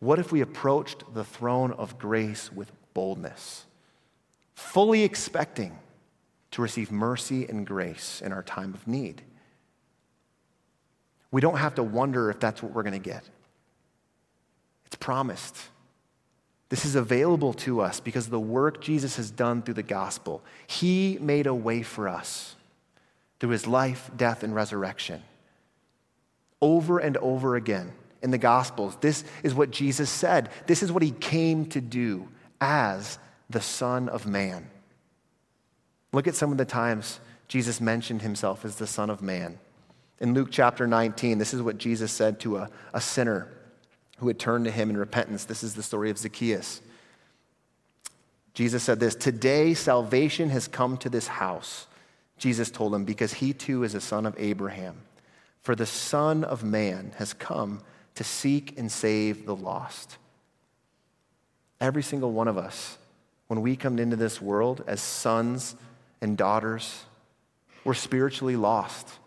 What 0.00 0.18
if 0.18 0.32
we 0.32 0.40
approached 0.40 1.04
the 1.14 1.24
throne 1.24 1.72
of 1.72 1.98
grace 1.98 2.50
with 2.50 2.72
boldness, 2.94 3.66
fully 4.54 5.02
expecting 5.04 5.78
to 6.52 6.62
receive 6.62 6.90
mercy 6.90 7.46
and 7.46 7.66
grace 7.66 8.22
in 8.24 8.32
our 8.32 8.42
time 8.42 8.72
of 8.72 8.86
need? 8.88 9.22
We 11.30 11.40
don't 11.40 11.58
have 11.58 11.76
to 11.76 11.82
wonder 11.82 12.30
if 12.30 12.40
that's 12.40 12.62
what 12.62 12.72
we're 12.72 12.82
going 12.82 12.92
to 12.92 12.98
get. 12.98 13.22
It's 14.86 14.96
promised. 14.96 15.56
This 16.68 16.84
is 16.84 16.94
available 16.94 17.52
to 17.54 17.80
us 17.80 18.00
because 18.00 18.26
of 18.26 18.30
the 18.30 18.40
work 18.40 18.80
Jesus 18.80 19.16
has 19.16 19.30
done 19.30 19.62
through 19.62 19.74
the 19.74 19.82
gospel. 19.82 20.42
He 20.66 21.18
made 21.20 21.46
a 21.46 21.54
way 21.54 21.82
for 21.82 22.08
us 22.08 22.56
through 23.38 23.50
his 23.50 23.66
life, 23.66 24.10
death, 24.16 24.42
and 24.42 24.54
resurrection. 24.54 25.22
Over 26.60 26.98
and 26.98 27.16
over 27.18 27.56
again 27.56 27.92
in 28.22 28.30
the 28.30 28.38
gospels, 28.38 28.96
this 29.00 29.24
is 29.42 29.54
what 29.54 29.70
Jesus 29.70 30.10
said. 30.10 30.50
This 30.66 30.82
is 30.82 30.92
what 30.92 31.02
he 31.02 31.10
came 31.10 31.66
to 31.66 31.80
do 31.80 32.28
as 32.60 33.18
the 33.48 33.60
Son 33.60 34.08
of 34.08 34.26
Man. 34.26 34.68
Look 36.12 36.28
at 36.28 36.34
some 36.34 36.52
of 36.52 36.58
the 36.58 36.64
times 36.64 37.20
Jesus 37.48 37.80
mentioned 37.80 38.22
himself 38.22 38.64
as 38.64 38.76
the 38.76 38.86
Son 38.86 39.10
of 39.10 39.22
Man. 39.22 39.58
In 40.20 40.34
Luke 40.34 40.48
chapter 40.50 40.86
19, 40.86 41.38
this 41.38 41.54
is 41.54 41.62
what 41.62 41.78
Jesus 41.78 42.12
said 42.12 42.40
to 42.40 42.58
a, 42.58 42.70
a 42.92 43.00
sinner 43.00 43.48
who 44.18 44.28
had 44.28 44.38
turned 44.38 44.66
to 44.66 44.70
him 44.70 44.90
in 44.90 44.96
repentance. 44.96 45.46
This 45.46 45.62
is 45.62 45.74
the 45.74 45.82
story 45.82 46.10
of 46.10 46.18
Zacchaeus. 46.18 46.82
Jesus 48.52 48.82
said 48.82 49.00
this 49.00 49.14
Today 49.14 49.72
salvation 49.72 50.50
has 50.50 50.68
come 50.68 50.98
to 50.98 51.08
this 51.08 51.26
house, 51.26 51.86
Jesus 52.36 52.70
told 52.70 52.94
him, 52.94 53.04
because 53.04 53.34
he 53.34 53.54
too 53.54 53.82
is 53.82 53.94
a 53.94 54.00
son 54.00 54.26
of 54.26 54.34
Abraham. 54.38 54.96
For 55.62 55.74
the 55.74 55.86
Son 55.86 56.42
of 56.44 56.64
Man 56.64 57.12
has 57.16 57.34
come 57.34 57.82
to 58.14 58.24
seek 58.24 58.78
and 58.78 58.90
save 58.90 59.44
the 59.44 59.54
lost. 59.54 60.16
Every 61.80 62.02
single 62.02 62.32
one 62.32 62.48
of 62.48 62.58
us, 62.58 62.98
when 63.46 63.62
we 63.62 63.76
come 63.76 63.98
into 63.98 64.16
this 64.16 64.40
world 64.40 64.82
as 64.86 65.00
sons 65.00 65.76
and 66.20 66.36
daughters, 66.36 67.04
we're 67.84 67.94
spiritually 67.94 68.56
lost 68.56 69.19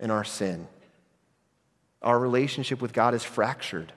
in 0.00 0.10
our 0.10 0.24
sin. 0.24 0.66
Our 2.02 2.18
relationship 2.18 2.80
with 2.80 2.92
God 2.92 3.14
is 3.14 3.22
fractured 3.22 3.92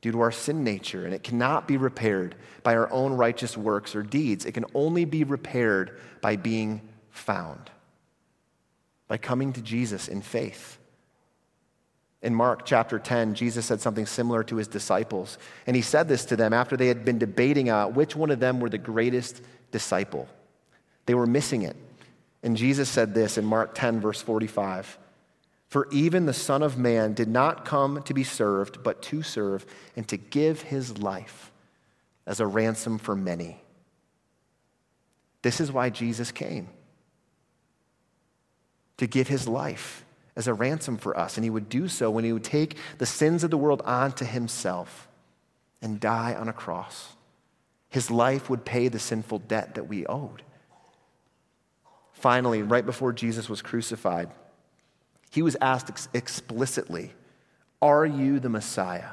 due 0.00 0.12
to 0.12 0.20
our 0.20 0.30
sin 0.30 0.62
nature, 0.62 1.04
and 1.04 1.12
it 1.12 1.24
cannot 1.24 1.66
be 1.66 1.76
repaired 1.76 2.36
by 2.62 2.76
our 2.76 2.90
own 2.92 3.12
righteous 3.12 3.56
works 3.56 3.96
or 3.96 4.02
deeds. 4.02 4.44
It 4.44 4.52
can 4.52 4.64
only 4.74 5.04
be 5.04 5.24
repaired 5.24 5.98
by 6.20 6.36
being 6.36 6.80
found, 7.10 7.70
by 9.08 9.18
coming 9.18 9.52
to 9.54 9.60
Jesus 9.60 10.06
in 10.06 10.22
faith. 10.22 10.78
In 12.22 12.34
Mark 12.34 12.64
chapter 12.64 12.98
10, 12.98 13.34
Jesus 13.34 13.66
said 13.66 13.80
something 13.80 14.06
similar 14.06 14.42
to 14.44 14.56
his 14.56 14.68
disciples. 14.68 15.38
And 15.66 15.74
he 15.74 15.82
said 15.82 16.08
this 16.08 16.24
to 16.26 16.36
them 16.36 16.52
after 16.52 16.76
they 16.76 16.88
had 16.88 17.04
been 17.04 17.18
debating 17.18 17.68
which 17.94 18.16
one 18.16 18.30
of 18.30 18.40
them 18.40 18.60
were 18.60 18.70
the 18.70 18.78
greatest 18.78 19.40
disciple. 19.70 20.28
They 21.06 21.14
were 21.14 21.26
missing 21.26 21.62
it. 21.62 21.76
And 22.42 22.56
Jesus 22.56 22.88
said 22.88 23.14
this 23.14 23.38
in 23.38 23.44
Mark 23.44 23.74
10, 23.74 24.00
verse 24.00 24.20
45 24.20 24.98
for 25.68 25.86
even 25.90 26.26
the 26.26 26.32
Son 26.32 26.62
of 26.62 26.78
Man 26.78 27.12
did 27.12 27.28
not 27.28 27.64
come 27.64 28.02
to 28.04 28.14
be 28.14 28.24
served, 28.24 28.82
but 28.82 29.02
to 29.02 29.22
serve 29.22 29.66
and 29.96 30.08
to 30.08 30.16
give 30.16 30.62
his 30.62 30.98
life 30.98 31.52
as 32.26 32.40
a 32.40 32.46
ransom 32.46 32.98
for 32.98 33.14
many. 33.14 33.62
This 35.42 35.60
is 35.60 35.70
why 35.70 35.90
Jesus 35.90 36.32
came 36.32 36.68
to 38.96 39.06
give 39.06 39.28
his 39.28 39.46
life 39.46 40.04
as 40.36 40.48
a 40.48 40.54
ransom 40.54 40.96
for 40.96 41.16
us. 41.16 41.36
And 41.36 41.44
he 41.44 41.50
would 41.50 41.68
do 41.68 41.86
so 41.88 42.10
when 42.10 42.24
he 42.24 42.32
would 42.32 42.44
take 42.44 42.76
the 42.98 43.06
sins 43.06 43.44
of 43.44 43.50
the 43.50 43.58
world 43.58 43.82
onto 43.84 44.24
himself 44.24 45.06
and 45.80 46.00
die 46.00 46.34
on 46.34 46.48
a 46.48 46.52
cross. 46.52 47.14
His 47.88 48.10
life 48.10 48.50
would 48.50 48.64
pay 48.64 48.88
the 48.88 48.98
sinful 48.98 49.40
debt 49.40 49.74
that 49.74 49.88
we 49.88 50.04
owed. 50.06 50.42
Finally, 52.12 52.62
right 52.62 52.84
before 52.84 53.12
Jesus 53.12 53.48
was 53.48 53.62
crucified, 53.62 54.28
he 55.30 55.42
was 55.42 55.56
asked 55.60 55.90
ex- 55.90 56.08
explicitly, 56.14 57.12
Are 57.82 58.06
you 58.06 58.40
the 58.40 58.48
Messiah? 58.48 59.10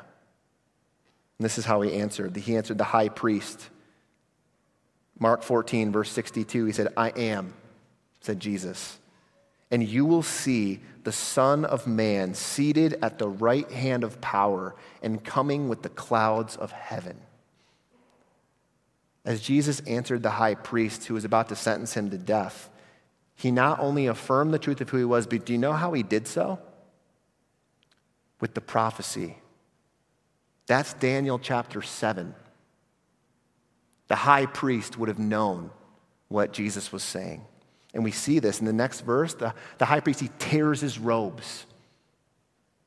And 1.38 1.46
this 1.46 1.58
is 1.58 1.66
how 1.66 1.82
he 1.82 1.94
answered. 1.94 2.36
He 2.36 2.56
answered 2.56 2.78
the 2.78 2.84
high 2.86 3.10
priest. 3.10 3.70
Mark 5.20 5.44
14, 5.44 5.92
verse 5.92 6.12
62, 6.12 6.66
he 6.66 6.72
said, 6.72 6.90
I 6.96 7.10
am, 7.10 7.54
said 8.22 8.40
Jesus. 8.40 9.00
And 9.72 9.84
you 9.84 10.06
will 10.06 10.24
see 10.24 10.82
the 11.04 11.12
Son 11.12 11.66
of 11.66 11.88
Man 11.88 12.34
seated 12.34 12.98
at 13.02 13.20
the 13.20 13.28
right 13.28 13.70
hand 13.72 14.04
of 14.04 14.22
power 14.22 14.76
and 15.02 15.24
coming 15.24 15.70
with 15.70 15.82
the 15.82 15.90
clouds 15.90 16.56
of 16.56 16.72
heaven. 16.72 17.18
As 19.24 19.42
Jesus 19.42 19.80
answered 19.82 20.22
the 20.22 20.32
high 20.32 20.56
priest 20.56 21.06
who 21.06 21.16
was 21.16 21.26
about 21.26 21.50
to 21.50 21.56
sentence 21.56 21.94
him 21.94 22.10
to 22.12 22.18
death, 22.18 22.70
he 23.36 23.52
not 23.52 23.80
only 23.80 24.08
affirmed 24.08 24.54
the 24.54 24.60
truth 24.60 24.82
of 24.82 24.90
who 24.90 24.98
he 24.98 25.06
was, 25.06 25.28
but 25.28 25.46
do 25.46 25.54
you 25.54 25.60
know 25.60 25.74
how 25.74 25.94
he 25.94 26.04
did 26.04 26.28
so? 26.28 26.60
With 28.40 28.54
the 28.54 28.62
prophecy. 28.62 29.38
That's 30.68 30.94
Daniel 30.94 31.38
chapter 31.38 31.82
7. 31.82 32.34
The 34.08 34.16
high 34.16 34.46
priest 34.46 34.98
would 34.98 35.10
have 35.10 35.20
known 35.20 35.72
what 36.28 36.54
Jesus 36.54 36.92
was 36.92 37.04
saying. 37.04 37.46
And 37.94 38.04
we 38.04 38.12
see 38.12 38.40
this 38.40 38.60
in 38.60 38.66
the 38.66 38.74
next 38.74 39.02
verse. 39.02 39.34
The, 39.34 39.54
the 39.78 39.86
high 39.86 40.00
priest, 40.00 40.20
he 40.20 40.30
tears 40.40 40.82
his 40.82 40.98
robes. 40.98 41.66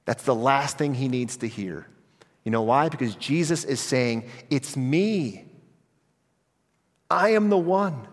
That's 0.04 0.24
the 0.24 0.34
last 0.34 0.78
thing 0.78 0.94
he 0.94 1.08
needs 1.08 1.38
to 1.38 1.48
hear. 1.48 1.86
You 2.44 2.50
know 2.50 2.62
why? 2.62 2.88
Because 2.88 3.14
Jesus 3.14 3.64
is 3.64 3.80
saying, 3.80 4.24
It's 4.48 4.76
me. 4.76 5.44
I 7.10 7.30
am 7.30 7.48
the 7.48 7.58
one 7.58 8.06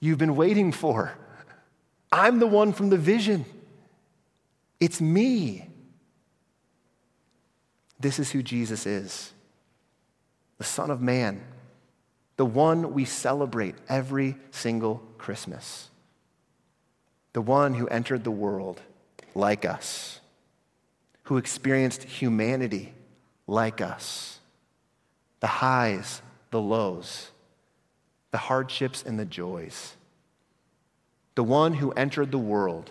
you've 0.00 0.18
been 0.18 0.36
waiting 0.36 0.72
for. 0.72 1.16
I'm 2.10 2.38
the 2.38 2.46
one 2.46 2.72
from 2.72 2.90
the 2.90 2.96
vision. 2.96 3.44
It's 4.80 5.00
me. 5.00 5.68
This 7.98 8.18
is 8.18 8.30
who 8.30 8.42
Jesus 8.42 8.86
is 8.86 9.32
the 10.58 10.64
Son 10.64 10.90
of 10.90 11.02
Man, 11.02 11.42
the 12.36 12.46
one 12.46 12.94
we 12.94 13.04
celebrate 13.04 13.74
every 13.88 14.36
single 14.50 15.02
Christmas, 15.18 15.90
the 17.32 17.42
one 17.42 17.74
who 17.74 17.86
entered 17.88 18.24
the 18.24 18.30
world 18.30 18.80
like 19.34 19.64
us, 19.64 20.20
who 21.24 21.36
experienced 21.36 22.04
humanity 22.04 22.94
like 23.46 23.80
us, 23.80 24.38
the 25.40 25.46
highs, 25.46 26.22
the 26.50 26.60
lows, 26.60 27.30
the 28.30 28.38
hardships, 28.38 29.02
and 29.02 29.18
the 29.18 29.24
joys, 29.24 29.95
the 31.36 31.44
one 31.44 31.74
who 31.74 31.92
entered 31.92 32.32
the 32.32 32.38
world 32.38 32.90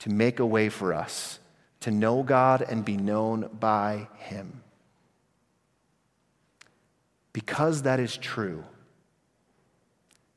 to 0.00 0.10
make 0.10 0.40
a 0.40 0.46
way 0.46 0.68
for 0.68 0.92
us 0.92 1.38
to 1.80 1.90
know 1.90 2.22
God 2.22 2.62
and 2.62 2.84
be 2.84 2.96
known 2.96 3.48
by 3.60 4.08
Him. 4.16 4.62
Because 7.32 7.82
that 7.82 8.00
is 8.00 8.16
true, 8.16 8.64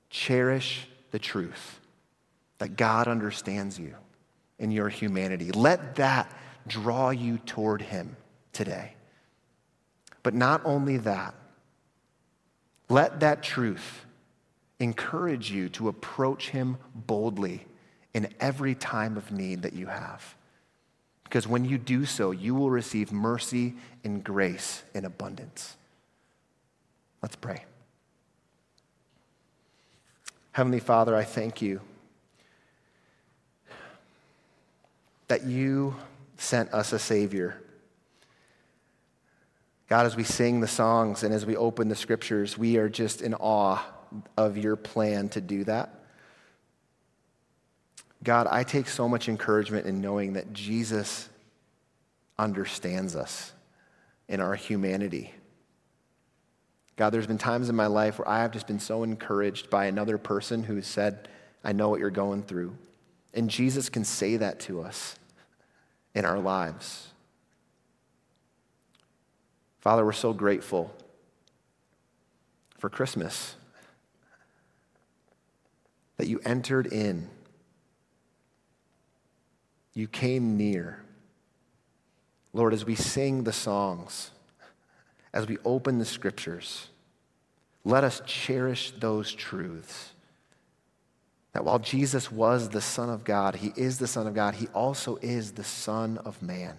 cherish 0.10 0.88
the 1.12 1.20
truth 1.20 1.80
that 2.60 2.78
God 2.78 3.08
understands 3.08 3.80
you 3.80 3.96
in 4.60 4.72
your 4.72 4.90
humanity. 4.90 5.52
Let 5.52 5.96
that 5.96 6.32
draw 6.68 7.10
you 7.10 7.38
toward 7.40 7.82
Him 7.82 8.16
today. 8.54 8.94
But 10.24 10.34
not 10.34 10.62
only 10.66 10.98
that, 10.98 11.36
let 12.90 13.20
that 13.22 13.44
truth 13.44 14.05
encourage 14.80 15.52
you 15.52 15.70
to 15.70 15.88
approach 15.88 16.50
Him 16.50 16.78
boldly 16.94 17.66
in 18.14 18.34
every 18.40 18.76
time 18.76 19.18
of 19.18 19.32
need 19.32 19.62
that 19.64 19.74
you 19.74 19.88
have. 19.88 20.36
Because 21.24 21.48
when 21.48 21.66
you 21.66 21.78
do 21.78 22.06
so, 22.06 22.32
you 22.32 22.56
will 22.56 22.70
receive 22.70 23.12
mercy 23.12 23.74
and 24.04 24.24
grace 24.24 24.84
in 24.94 25.06
abundance. 25.06 25.76
Let's 27.22 27.36
pray. 27.36 27.66
Heavenly 30.52 30.80
Father, 30.80 31.16
I 31.16 31.24
thank 31.24 31.62
you 31.62 31.82
that 35.28 35.44
you 35.44 35.96
sent 36.38 36.74
us 36.74 36.94
a 36.94 37.00
Savior. 37.00 37.62
God, 39.90 40.06
as 40.06 40.16
we 40.16 40.24
sing 40.24 40.62
the 40.62 40.68
songs 40.68 41.24
and 41.24 41.34
as 41.34 41.46
we 41.46 41.56
open 41.56 41.90
the 41.90 41.96
scriptures, 41.96 42.58
we 42.58 42.78
are 42.78 42.88
just 42.88 43.22
in 43.22 43.34
awe 43.34 43.84
of 44.38 44.58
your 44.58 44.76
plan 44.76 45.30
to 45.30 45.42
do 45.42 45.64
that. 45.66 45.90
God, 48.24 48.48
I 48.50 48.64
take 48.64 48.88
so 48.88 49.08
much 49.08 49.30
encouragement 49.30 49.86
in 49.86 50.02
knowing 50.02 50.34
that 50.34 50.52
Jesus 50.52 51.30
understands 52.40 53.16
us 53.16 53.54
in 54.28 54.42
our 54.42 54.56
humanity. 54.56 55.34
God, 56.96 57.12
there's 57.12 57.28
been 57.28 57.38
times 57.38 57.70
in 57.70 57.76
my 57.76 57.88
life 57.88 58.20
where 58.20 58.28
I 58.28 58.42
have 58.42 58.52
just 58.52 58.68
been 58.68 58.80
so 58.80 59.04
encouraged 59.04 59.70
by 59.70 59.86
another 59.86 60.18
person 60.18 60.64
who 60.64 60.82
said, 60.82 61.28
I 61.64 61.74
know 61.74 61.90
what 61.90 62.00
you're 62.00 62.10
going 62.10 62.44
through. 62.44 62.76
And 63.34 63.50
Jesus 63.50 63.90
can 63.90 64.06
say 64.06 64.38
that 64.38 64.60
to 64.62 64.82
us 64.82 65.18
in 66.14 66.26
our 66.26 66.40
lives. 66.40 67.10
Father, 69.80 70.06
we're 70.06 70.14
so 70.14 70.34
grateful 70.34 70.92
for 72.80 72.90
Christmas 72.90 73.56
that 76.18 76.28
you 76.28 76.40
entered 76.46 76.88
in 76.88 77.30
you 79.96 80.08
came 80.10 80.58
near. 80.58 81.00
Lord, 82.54 82.74
as 82.74 82.86
we 82.86 82.96
sing 82.96 83.44
the 83.44 83.54
songs, 83.54 84.32
as 85.34 85.48
we 85.48 85.58
open 85.66 85.98
the 85.98 86.06
scriptures, 86.06 86.90
let 87.84 88.04
us 88.04 88.22
cherish 88.26 88.92
those 89.00 89.32
truths. 89.34 90.12
That 91.54 91.64
while 91.64 91.80
Jesus 91.80 92.30
was 92.30 92.70
the 92.70 92.82
Son 92.82 93.10
of 93.10 93.24
God, 93.24 93.56
He 93.56 93.72
is 93.78 93.98
the 93.98 94.08
Son 94.08 94.28
of 94.28 94.34
God, 94.34 94.56
He 94.56 94.68
also 94.68 95.18
is 95.22 95.54
the 95.54 95.64
Son 95.64 96.18
of 96.20 96.42
Man. 96.42 96.76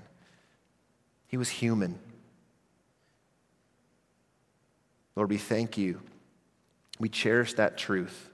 He 1.26 1.39
was 1.39 1.49
human. 1.49 1.99
Lord, 5.14 5.30
we 5.30 5.39
thank 5.39 5.78
you. 5.78 6.01
We 6.99 7.09
cherish 7.09 7.55
that 7.55 7.78
truth. 7.78 8.30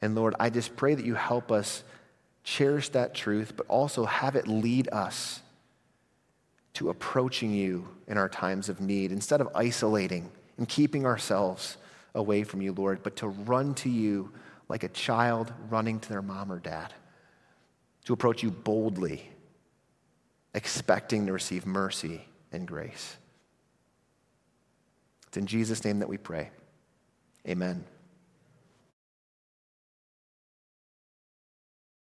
And 0.00 0.14
Lord, 0.14 0.34
I 0.38 0.50
just 0.50 0.76
pray 0.76 0.94
that 0.94 1.04
you 1.04 1.14
help 1.14 1.50
us 1.50 1.82
cherish 2.44 2.88
that 2.90 3.14
truth, 3.14 3.54
but 3.56 3.66
also 3.66 4.04
have 4.04 4.36
it 4.36 4.46
lead 4.46 4.88
us 4.90 5.42
to 6.74 6.90
approaching 6.90 7.52
you 7.52 7.88
in 8.06 8.16
our 8.16 8.28
times 8.28 8.68
of 8.68 8.80
need 8.80 9.10
instead 9.10 9.40
of 9.40 9.48
isolating 9.54 10.30
and 10.56 10.68
keeping 10.68 11.04
ourselves 11.04 11.76
away 12.14 12.44
from 12.44 12.62
you, 12.62 12.72
Lord, 12.72 13.02
but 13.02 13.16
to 13.16 13.28
run 13.28 13.74
to 13.76 13.88
you 13.88 14.30
like 14.68 14.84
a 14.84 14.88
child 14.88 15.52
running 15.70 15.98
to 16.00 16.08
their 16.08 16.22
mom 16.22 16.52
or 16.52 16.58
dad, 16.58 16.92
to 18.04 18.12
approach 18.12 18.42
you 18.42 18.50
boldly, 18.50 19.28
expecting 20.54 21.26
to 21.26 21.32
receive 21.32 21.66
mercy 21.66 22.24
and 22.52 22.66
grace. 22.66 23.16
It's 25.26 25.36
in 25.36 25.46
Jesus' 25.46 25.84
name 25.84 25.98
that 25.98 26.08
we 26.08 26.16
pray. 26.16 26.50
Amen. 27.46 27.84